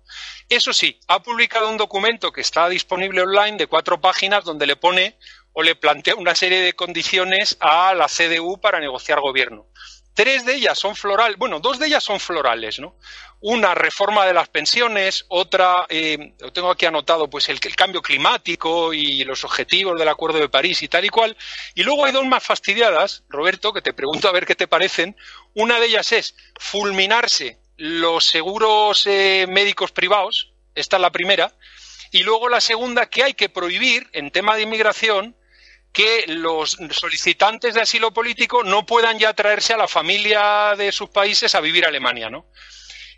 [0.48, 4.77] Eso sí, ha publicado un documento que está disponible online de cuatro páginas donde le
[4.77, 5.16] pone
[5.55, 9.67] o le plantea una serie de condiciones a la CDU para negociar gobierno.
[10.14, 12.97] Tres de ellas son florales, bueno, dos de ellas son florales, ¿no?
[13.40, 18.01] Una reforma de las pensiones, otra, eh, lo tengo aquí anotado, pues el, el, cambio
[18.01, 21.37] climático y los objetivos del Acuerdo de París y tal y cual.
[21.75, 25.17] Y luego hay dos más fastidiadas, Roberto, que te pregunto a ver qué te parecen.
[25.53, 31.53] Una de ellas es fulminarse los seguros eh, médicos privados, esta es la primera,
[32.12, 35.37] Y luego la segunda, que hay que prohibir en tema de inmigración
[35.94, 41.09] que los solicitantes de asilo político no puedan ya traerse a la familia de sus
[41.09, 42.44] países a vivir a Alemania, ¿no?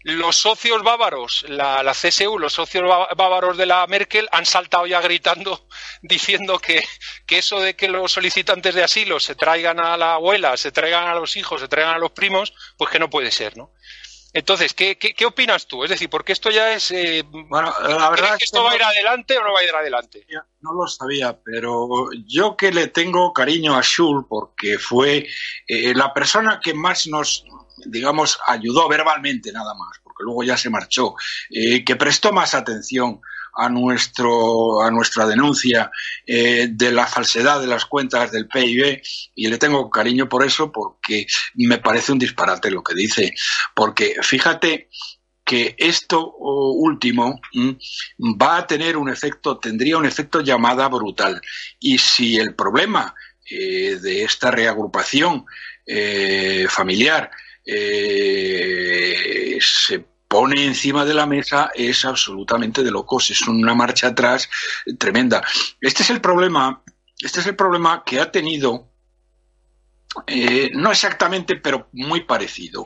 [0.06, 2.84] los socios bávaros, la, CSU, los socios
[3.16, 5.66] bávaros de la Merkel han saltado ya gritando
[6.02, 6.84] diciendo que,
[7.26, 11.16] eso de que los solicitantes de asilo se traigan a la abuela, se traigan a
[11.16, 13.72] los hijos, se traigan a los primos, pues que no puede ser, ¿no?
[14.32, 15.82] Entonces, ¿qué, qué, opinas tú?
[15.84, 16.90] Es decir, porque esto ya es...
[16.90, 19.64] Eh, bueno, la verdad es que esto va a ir adelante o no va a
[19.64, 20.26] ir adelante?
[20.60, 25.26] No lo sabía, pero yo que le tengo cariño a Schul porque fue
[25.66, 27.44] eh, la persona que más nos
[27.84, 31.14] digamos, ayudó verbalmente nada más, porque luego ya se marchó,
[31.50, 33.20] eh, que prestó más atención
[33.56, 35.90] a nuestro a nuestra denuncia
[36.26, 39.00] eh, de la falsedad de las cuentas del PIB
[39.34, 43.32] y le tengo cariño por eso porque me parece un disparate lo que dice.
[43.74, 44.88] Porque fíjate
[45.44, 47.40] que esto último
[48.18, 51.40] va a tener un efecto tendría un efecto llamada brutal.
[51.78, 53.14] Y si el problema
[53.48, 55.44] eh, de esta reagrupación
[56.68, 57.30] familiar
[57.66, 64.48] eh, se pone encima de la mesa es absolutamente de locos, es una marcha atrás
[64.98, 65.42] tremenda.
[65.80, 66.82] Este es el problema,
[67.18, 68.90] este es el problema que ha tenido
[70.26, 72.82] eh, no exactamente, pero muy parecido.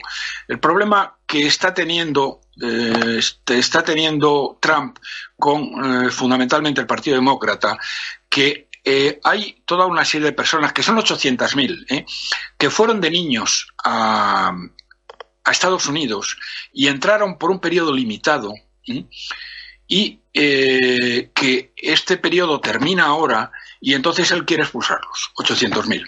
[0.47, 4.97] El problema que está teniendo, eh, este, está teniendo Trump
[5.37, 7.77] con eh, fundamentalmente el Partido Demócrata,
[8.27, 8.69] que
[9.23, 12.05] hay toda una serie de personas, que son 800.000, ¿eh?
[12.57, 14.51] que fueron de niños a,
[15.49, 16.37] Estados Unidos
[16.73, 18.53] y entraron por un periodo limitado
[18.87, 19.05] ¿eh?
[19.87, 23.51] y que este periodo termina ahora
[23.81, 26.07] y entonces él quiere expulsarlos, 800.000.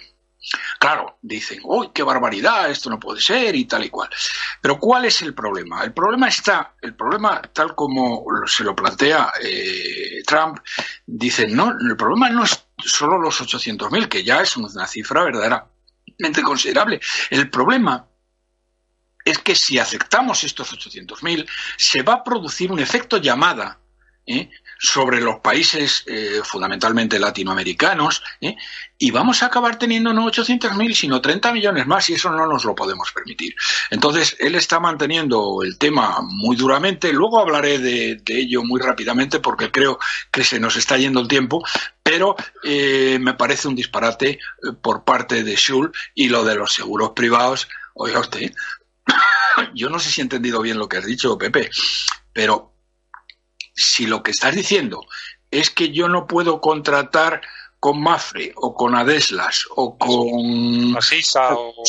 [0.77, 4.09] Claro, dicen, uy, qué barbaridad, esto no puede ser y tal y cual.
[4.61, 5.83] Pero ¿cuál es el problema?
[5.83, 10.59] El problema está, el problema tal como se lo plantea eh, Trump,
[11.05, 16.41] dice, no, el problema no es solo los 800.000, que ya es una cifra verdaderamente
[16.43, 16.99] considerable.
[17.29, 18.05] El problema
[19.25, 23.79] es que si aceptamos estos 800.000, se va a producir un efecto llamada
[24.25, 24.49] ¿eh?
[24.79, 28.55] sobre los países eh, fundamentalmente latinoamericanos ¿eh?
[28.97, 32.65] y vamos a acabar teniendo no 800.000 sino 30 millones más y eso no nos
[32.65, 33.55] lo podemos permitir.
[33.89, 37.11] Entonces, él está manteniendo el tema muy duramente.
[37.13, 39.99] Luego hablaré de, ello muy rápidamente porque creo
[40.31, 41.63] que se nos está yendo el tiempo,
[42.01, 44.39] pero me parece un disparate
[44.81, 47.67] por parte de Schul y lo de los seguros privados.
[47.93, 48.51] Oiga usted,
[49.73, 51.69] yo no sé si he entendido bien lo que has dicho, Pepe,
[52.31, 52.73] pero
[53.73, 55.05] si lo que estás diciendo
[55.49, 57.41] es que yo no puedo contratar
[57.79, 61.83] con Mafre o con Adeslas o con Asisa, o...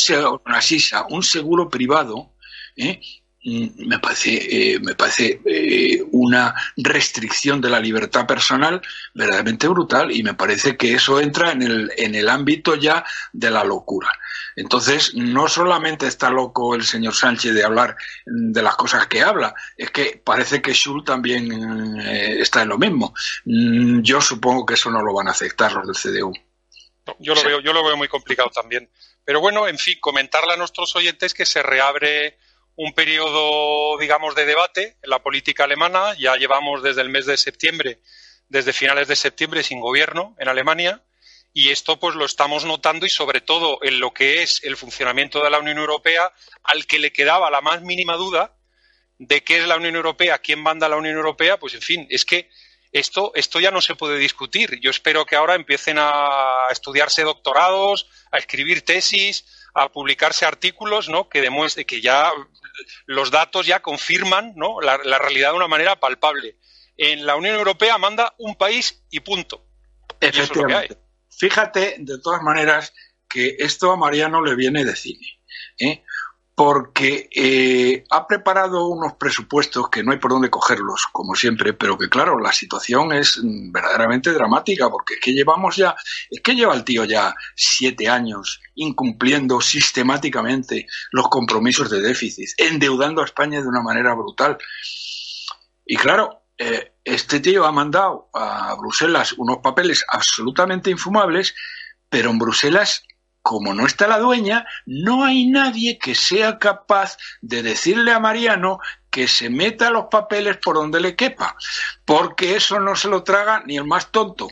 [0.47, 2.33] Asisa un seguro privado,
[2.77, 3.01] ¿eh?
[3.45, 8.81] Mm, me parece, eh, me parece eh, una restricción de la libertad personal
[9.13, 13.05] verdaderamente brutal y me parece que eso entra en el, en el ámbito ya
[13.35, 14.11] de la locura.
[14.57, 19.55] Entonces, no solamente está loco el señor Sánchez de hablar de las cosas que habla,
[19.77, 23.13] es que parece que Schul también eh, está en lo mismo.
[23.45, 26.33] Mm, yo supongo que eso no lo van a aceptar los del CDU.
[27.19, 28.89] yo lo veo, yo lo veo muy complicado también.
[29.23, 32.39] Pero bueno, en fin, comentarle a nuestros oyentes que se reabre
[32.77, 36.15] un periodo, digamos, de debate en la política alemana.
[36.19, 38.01] Ya llevamos desde el mes de septiembre,
[38.49, 41.03] desde finales de septiembre, sin gobierno en Alemania
[41.57, 45.43] y esto pues lo estamos notando y sobre todo en lo que es el funcionamiento
[45.43, 46.33] de la Unión Europea,
[46.65, 48.57] al que le quedaba la más mínima duda
[49.19, 52.25] de qué es la Unión Europea, quién manda la Unión Europea, pues en fin, es
[52.25, 52.51] que
[52.91, 54.81] esto, esto ya no se puede discutir.
[54.81, 61.29] Yo espero que ahora empiecen a estudiarse doctorados, a escribir tesis, a publicarse artículos, ¿no?
[61.29, 62.31] Que demuestre que ya
[63.07, 64.81] los datos ya confirman, ¿no?
[64.81, 66.57] La, la realidad de una manera palpable.
[66.97, 69.67] En la Unión Europea manda un país y punto.
[70.21, 70.89] Y eso es lo que hay.
[71.37, 72.95] Fíjate, de todas maneras,
[73.29, 75.41] que esto a Mariano le viene de cine,
[75.79, 76.05] ¿eh?
[76.55, 81.99] Porque eh, ha preparado unos presupuestos que no hay por dónde cogerlos, como siempre, pero
[81.99, 85.97] que claro, la situación es verdaderamente dramática, porque es que llevamos ya,
[86.31, 93.23] es que lleva el tío ya siete años incumpliendo sistemáticamente los compromisos de déficit, endeudando
[93.23, 94.57] a España de una manera brutal.
[95.85, 101.55] Y claro, eh, este tío ha mandado a Bruselas unos papeles absolutamente infumables,
[102.09, 103.03] pero en Bruselas,
[103.45, 108.79] como no está la dueña, no hay nadie que sea capaz de decirle a Mariano
[109.11, 111.55] que se meta los papeles por donde le quepa,
[112.07, 114.49] porque eso no se lo traga ni el más tonto.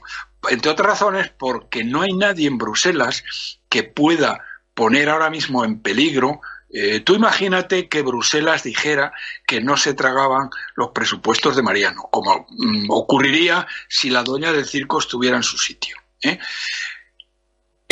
[0.51, 3.25] Entre otras razones, porque no hay nadie en Bruselas
[3.71, 6.43] que pueda poner ahora mismo en peligro
[6.75, 9.13] eh, tú imagínate que Bruselas dijera
[9.47, 14.65] que no se tragaban los presupuestos de Mariano, como mm, ocurriría si la dueña del
[14.65, 15.97] circo estuviera en su sitio.
[16.23, 16.39] ¿eh?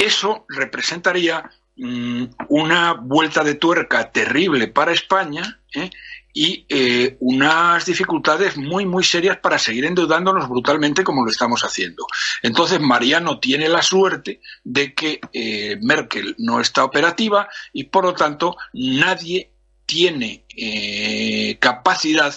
[0.00, 5.90] Eso representaría mm, una vuelta de tuerca terrible para España ¿eh?
[6.32, 12.06] y eh, unas dificultades muy, muy serias para seguir endeudándonos brutalmente como lo estamos haciendo.
[12.42, 18.14] Entonces, Mariano tiene la suerte de que eh, Merkel no está operativa y, por lo
[18.14, 19.50] tanto, nadie
[19.84, 20.46] tiene
[21.58, 22.32] capacidad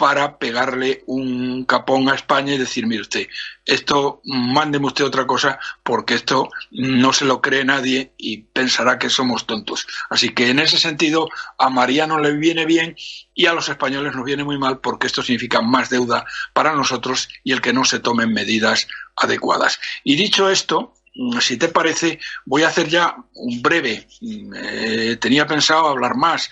[0.00, 3.28] para pegarle un capón a España y decir, mire usted,
[3.66, 9.10] esto mándeme usted otra cosa porque esto no se lo cree nadie y pensará que
[9.10, 9.86] somos tontos.
[10.08, 11.28] Así que en ese sentido
[11.58, 12.96] a Mariano le viene bien
[13.34, 16.24] y a los españoles nos viene muy mal porque esto significa más deuda
[16.54, 19.78] para nosotros y el que no se tomen medidas adecuadas.
[20.02, 20.94] Y dicho esto,
[21.40, 24.08] si te parece, voy a hacer ya un breve.
[24.22, 26.50] Eh, tenía pensado hablar más,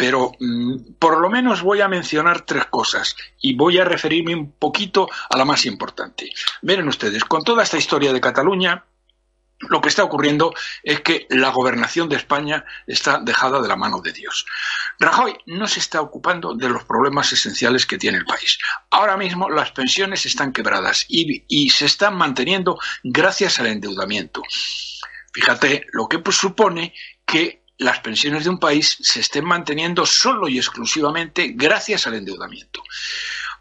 [0.00, 4.52] pero mm, por lo menos voy a mencionar tres cosas y voy a referirme un
[4.52, 6.30] poquito a la más importante.
[6.62, 8.82] Miren ustedes, con toda esta historia de Cataluña,
[9.68, 14.00] lo que está ocurriendo es que la gobernación de España está dejada de la mano
[14.00, 14.46] de Dios.
[14.98, 18.56] Rajoy no se está ocupando de los problemas esenciales que tiene el país.
[18.88, 24.40] Ahora mismo las pensiones están quebradas y, se están manteniendo gracias al endeudamiento.
[25.34, 26.94] Fíjate lo que supone
[27.26, 32.82] que las pensiones de un país se estén manteniendo solo y exclusivamente gracias al endeudamiento.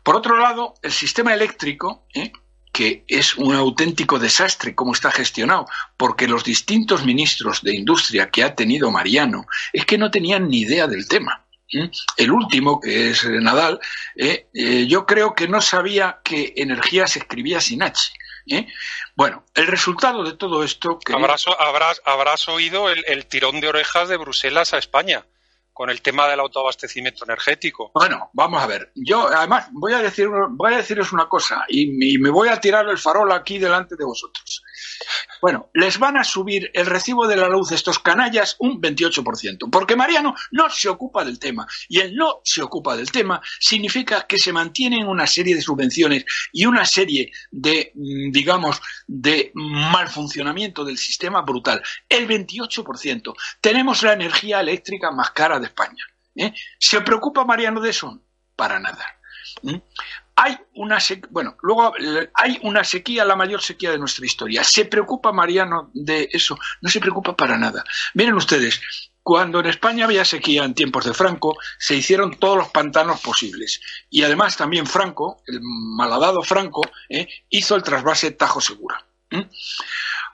[0.04, 2.34] Por otro lado, el sistema eléctrico, ¿eh?
[2.74, 8.44] que es un auténtico desastre cómo está gestionado, porque los distintos ministros de industria que
[8.44, 11.46] ha tenido Mariano es que no tenían ni idea del tema.
[11.74, 11.90] ¿eh?
[12.18, 13.80] El último, que es Nadal,
[14.18, 14.50] ¿eh?
[14.88, 18.12] yo creo que no sabía que energía se escribía sin H.
[18.48, 18.68] ¿eh?
[19.16, 21.00] Bueno, el resultado de todo esto...
[21.00, 21.14] Que...
[21.14, 25.26] Habrás, habrás, habrás oído el, el tirón de orejas de Bruselas a España
[25.80, 27.90] con el tema del autoabastecimiento energético.
[27.94, 28.92] Bueno, vamos a ver.
[28.96, 32.90] Yo, además, voy a, decir, voy a deciros una cosa y, me voy a tirar
[32.90, 34.62] el farol aquí delante de vosotros.
[35.42, 39.96] Bueno, les van a subir el recibo de la luz estos canallas un 28%, porque
[39.96, 41.68] Mariano no se ocupa del tema.
[41.88, 46.26] Y el no se ocupa del tema significa que se mantienen una serie de subvenciones
[46.52, 51.82] y una serie de, mm, digamos, de mal funcionamiento del sistema brutal.
[52.08, 53.34] El 28%.
[53.62, 56.06] Tenemos la energía eléctrica más cara de España.
[56.36, 56.54] ¿eh?
[56.78, 58.22] ¿Se preocupa Mariano de eso?
[58.56, 59.06] Para nada.
[59.64, 59.82] ¿eh?
[60.42, 61.00] Hay una
[61.32, 61.94] bueno, luego
[62.34, 64.64] hay una sequía, la mayor sequía de nuestra historia.
[64.64, 66.58] ¿Se preocupa Mariano de eso?
[66.80, 67.84] No se preocupa para nada.
[68.14, 68.80] Miren ustedes,
[69.22, 73.82] cuando en España había sequía en tiempos de Franco, se hicieron todos los pantanos posibles.
[74.10, 77.28] Y además también Franco, el malhadado Franco, ¿eh?
[77.50, 79.06] hizo el trasvase Tajo Segura.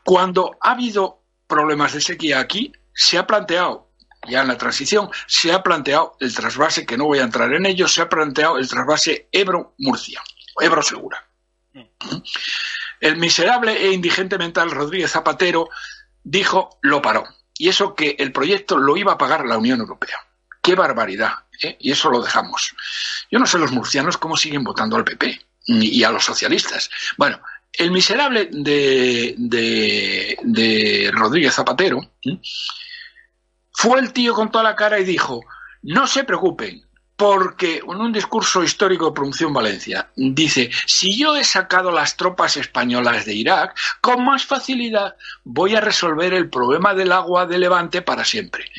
[0.04, 3.85] Cuando ha habido problemas de sequía aquí, se ha planteado
[4.28, 7.66] ya en la transición, se ha planteado el trasvase, que no voy a entrar en
[7.66, 10.22] ello, se ha planteado el trasvase Ebro-Murcia,
[10.60, 11.26] Ebro-Segura.
[11.74, 11.82] Mm.
[13.02, 15.70] El miserable e indigente mental Rodríguez Zapatero
[16.24, 17.26] dijo, lo paró.
[17.58, 20.18] Y eso que el proyecto lo iba a pagar la Unión Europea.
[20.62, 21.34] ¡Qué barbaridad!
[21.62, 21.78] ¿eh?
[21.80, 22.76] Y eso lo dejamos.
[23.32, 26.90] Yo no sé los murcianos cómo siguen votando al PP y a los socialistas.
[27.18, 27.40] Bueno,
[27.78, 32.12] el miserable de, de, Rodríguez Zapatero
[33.86, 35.46] fue el tío con toda la cara y dijo,
[35.84, 36.84] no se preocupen,
[37.16, 42.58] porque en un discurso histórico pronunció en Valencia, dice, si yo he sacado las tropas
[42.58, 48.02] españolas de Irak, con más facilidad voy a resolver el problema del agua de Levante
[48.02, 48.72] para siempre.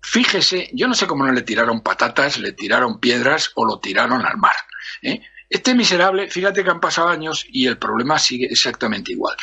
[0.00, 4.24] Fíjese, yo no sé cómo no le tiraron patatas, le tiraron piedras o lo tiraron
[4.24, 4.56] al mar.
[5.02, 5.20] ¿eh?
[5.52, 9.36] Este miserable, fíjate que han pasado años y el problema sigue exactamente igual.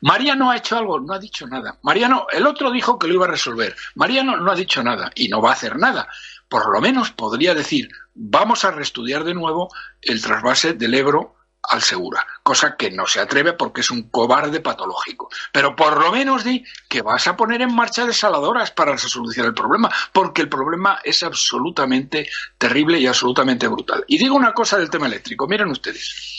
[0.00, 1.78] Mariano ha hecho algo, no ha dicho nada.
[1.82, 3.76] Mariano, el otro dijo que lo iba a resolver.
[3.94, 6.08] Mariano no ha dicho nada y no va a hacer nada.
[6.48, 9.68] Por lo menos podría decir, vamos a reestudiar de nuevo
[10.00, 14.60] el trasvase del Ebro al Segura, cosa que no se atreve porque es un cobarde
[14.60, 15.30] patológico.
[15.52, 19.54] Pero por lo menos di que vas a poner en marcha desaladoras para solucionar el
[19.54, 24.04] problema, porque el problema es absolutamente terrible y absolutamente brutal.
[24.08, 26.32] Y digo una cosa del tema eléctrico, miren ustedes.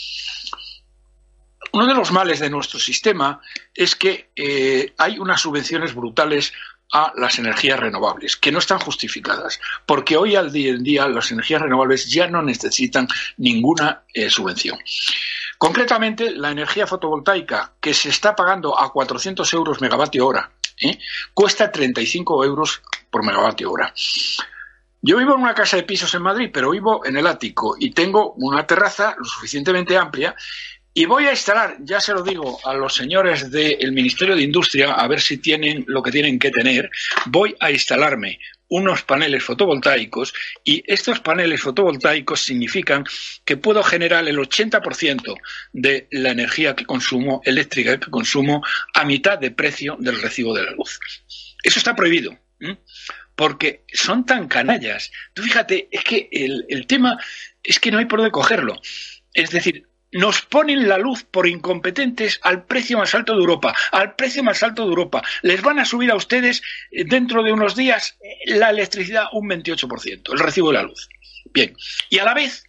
[1.71, 3.41] Uno de los males de nuestro sistema
[3.73, 6.53] es que eh, hay unas subvenciones brutales
[6.93, 11.31] a las energías renovables, que no están justificadas, porque hoy al día en día las
[11.31, 14.77] energías renovables ya no necesitan ninguna eh, subvención.
[15.57, 20.99] Concretamente, la energía fotovoltaica que se está pagando a 400 euros megavatio hora, ¿eh?
[21.33, 23.91] cuesta 35 euros por megavatio hora.
[25.01, 27.91] Yo vivo en una casa de pisos en Madrid, pero vivo en el ático y
[27.91, 30.35] tengo una terraza lo suficientemente amplia
[30.93, 34.93] y voy a instalar, ya se lo digo a los señores del Ministerio de Industria,
[34.93, 36.89] a ver si tienen lo que tienen que tener,
[37.25, 40.33] voy a instalarme unos paneles fotovoltaicos
[40.63, 43.05] y estos paneles fotovoltaicos significan
[43.45, 45.35] que puedo generar el 80%
[45.73, 48.63] de la energía que consumo, eléctrica que consumo,
[48.93, 50.99] a mitad de precio del recibo de la luz.
[51.63, 52.37] Eso está prohibido.
[53.35, 55.11] Porque son tan canallas.
[55.33, 57.19] Tú fíjate, es que el, el tema
[57.63, 58.79] es que no hay por dónde cogerlo.
[59.33, 64.15] Es decir, nos ponen la luz por incompetentes al precio más alto de Europa, al
[64.15, 65.23] precio más alto de Europa.
[65.41, 66.61] Les van a subir a ustedes
[66.91, 71.09] eh, dentro de unos días eh, la electricidad un 28%, el recibo de la luz.
[71.53, 71.75] Bien,
[72.09, 72.63] y a la vez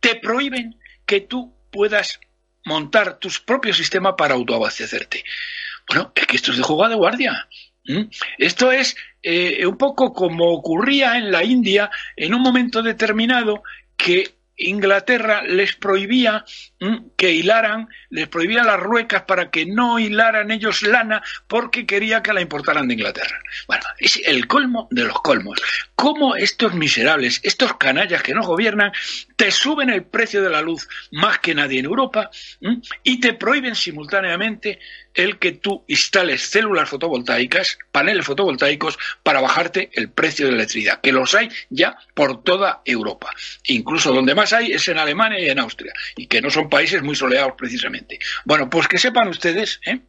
[0.00, 2.20] te prohíben que tú puedas
[2.64, 5.24] montar tu propio sistema para autoabastecerte.
[5.88, 7.48] Bueno, es que esto es de jugada de guardia.
[8.38, 13.62] Esto es eh, un poco como ocurría en la India en un momento determinado
[13.96, 16.44] que Inglaterra les prohibía
[17.16, 22.32] que hilaran, les prohibía las ruecas para que no hilaran ellos lana porque quería que
[22.32, 23.38] la importaran de Inglaterra.
[23.66, 25.60] Bueno, es el colmo de los colmos.
[25.94, 28.92] ¿Cómo estos miserables, estos canallas que nos gobiernan,
[29.36, 32.30] te suben el precio de la luz más que nadie en Europa
[33.02, 34.78] y te prohíben simultáneamente
[35.16, 41.00] el que tú instales células fotovoltaicas, paneles fotovoltaicos, para bajarte el precio de la electricidad,
[41.00, 43.30] que los hay ya por toda Europa.
[43.64, 47.02] Incluso donde más hay es en Alemania y en Austria, y que no son países
[47.02, 48.18] muy soleados precisamente.
[48.44, 50.00] Bueno, pues que sepan ustedes ¿eh?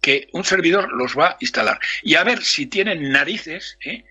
[0.00, 1.78] que un servidor los va a instalar.
[2.02, 4.04] Y a ver si tienen narices, ¿eh?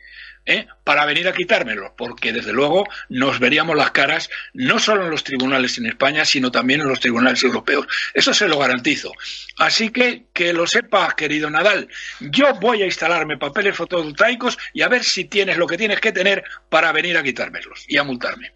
[0.50, 0.68] ¿Eh?
[0.84, 5.24] para venir a quitármelo, porque desde luego nos veríamos las caras no solo en los
[5.24, 7.86] tribunales en España, sino también en los tribunales europeos.
[8.14, 9.12] Eso se lo garantizo.
[9.58, 11.88] Así que que lo sepas, querido Nadal,
[12.20, 16.12] yo voy a instalarme papeles fotovoltaicos y a ver si tienes lo que tienes que
[16.12, 18.54] tener para venir a quitármelos y a multarme.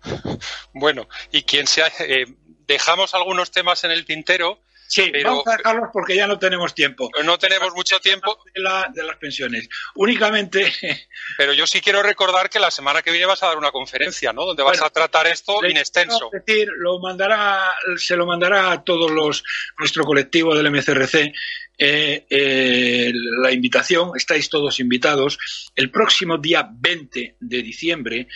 [0.74, 2.26] Bueno, y quien sea, eh,
[2.68, 7.10] dejamos algunos temas en el tintero Sí, vamos a dejarlos porque ya no tenemos tiempo.
[7.24, 8.38] No tenemos mucho tiempo.
[8.54, 9.68] De, las pensiones.
[9.96, 10.72] Únicamente.
[11.38, 14.34] Pero yo sí quiero recordar que la semana que viene vas a dar una conferencia,
[14.34, 14.46] ¿no?
[14.46, 16.30] Donde vas a tratar esto in extenso.
[16.34, 19.44] Es decir, lo mandará, se lo mandará a todos los
[19.78, 21.34] nuestro colectivo del MCRC
[21.78, 23.12] eh, eh,
[23.42, 25.40] la invitación, estáis todos invitados,
[25.76, 28.28] el próximo día 20 de diciembre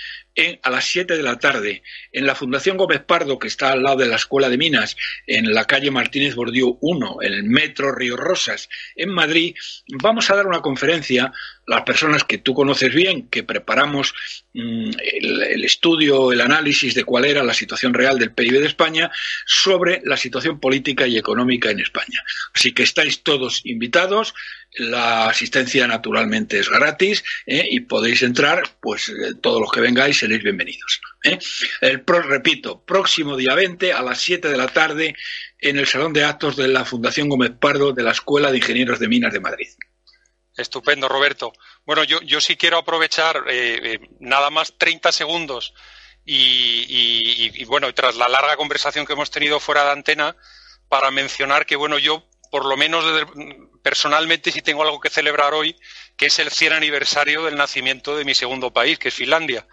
[0.61, 1.81] a las 7 de la tarde
[2.11, 5.53] en la Fundación Gómez Pardo, que está al lado de la Escuela de Minas, en
[5.53, 9.55] la calle Martínez Bordiú 1, en el Metro Río Rosas, en Madrid,
[9.87, 11.33] vamos a dar una conferencia
[11.67, 14.13] las personas que tú conoces bien, que preparamos
[14.53, 19.11] mm, el, estudio, el análisis de cuál era la situación real del PIB de España
[19.45, 22.23] sobre la situación política y económica en España.
[22.53, 24.33] Así que estáis todos invitados.
[24.73, 27.65] La asistencia naturalmente es gratis ¿eh?
[27.69, 31.01] y podéis entrar, pues eh, todos los que vengáis seréis bienvenidos.
[31.23, 31.39] ¿eh?
[31.81, 35.15] El pro, repito, próximo día 20 a las 7 de la tarde
[35.59, 38.99] en el Salón de Actos de la Fundación Gómez Pardo de la Escuela de Ingenieros
[38.99, 39.69] de Minas de Madrid.
[40.55, 41.53] Estupendo, Roberto.
[41.85, 43.43] Bueno, yo, yo sí quiero aprovechar
[44.19, 45.73] nada más 30 segundos
[46.29, 50.35] y, bueno, tras la larga conversación que hemos tenido fuera de antena,
[50.89, 53.05] para mencionar que, bueno, yo por lo menos
[53.81, 55.75] personalmente sí tengo algo que celebrar hoy,
[56.15, 59.67] que es el 100 aniversario del nacimiento de mi segundo país, que es Finlandia.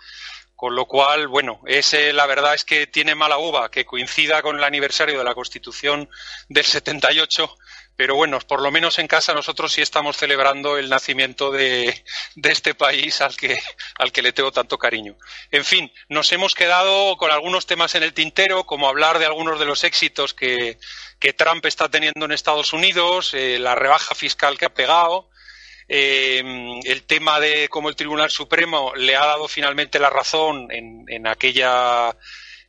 [0.56, 4.56] Con lo cual, bueno, ese, la verdad es que tiene mala uva que coincida con
[4.56, 6.08] el aniversario de la Constitución
[6.48, 7.56] del 78
[7.96, 12.02] pero bueno, por lo menos en casa nosotros sí estamos celebrando el nacimiento de,
[12.42, 13.56] este país al que,
[13.98, 15.16] al que le tengo tanto cariño.
[15.50, 19.58] En fin, nos hemos quedado con algunos temas en el tintero, como hablar de algunos
[19.58, 20.78] de los éxitos que,
[21.38, 25.30] Trump está teniendo en Estados Unidos, eh, la rebaja fiscal que ha pegado,
[25.88, 26.42] eh,
[26.84, 31.26] el tema de cómo el Tribunal Supremo le ha dado finalmente la razón en, en
[31.26, 32.14] aquella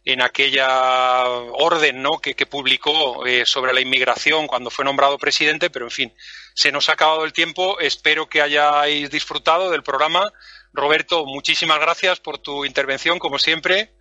[0.05, 2.19] en aquella orden ¿no?
[2.19, 6.13] que, publicó eh, sobre la inmigración cuando fue nombrado presidente, pero en fin,
[6.53, 7.79] se nos ha acabado el tiempo.
[7.79, 10.31] Espero que hayáis disfrutado del programa.
[10.73, 13.93] Roberto, muchísimas gracias por tu intervención, como siempre.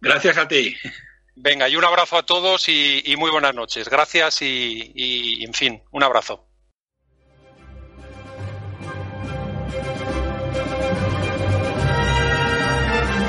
[0.00, 0.76] Gracias a ti.
[1.36, 3.88] Venga, y un abrazo a todos y, muy buenas noches.
[3.88, 6.47] Gracias y en fin, un abrazo.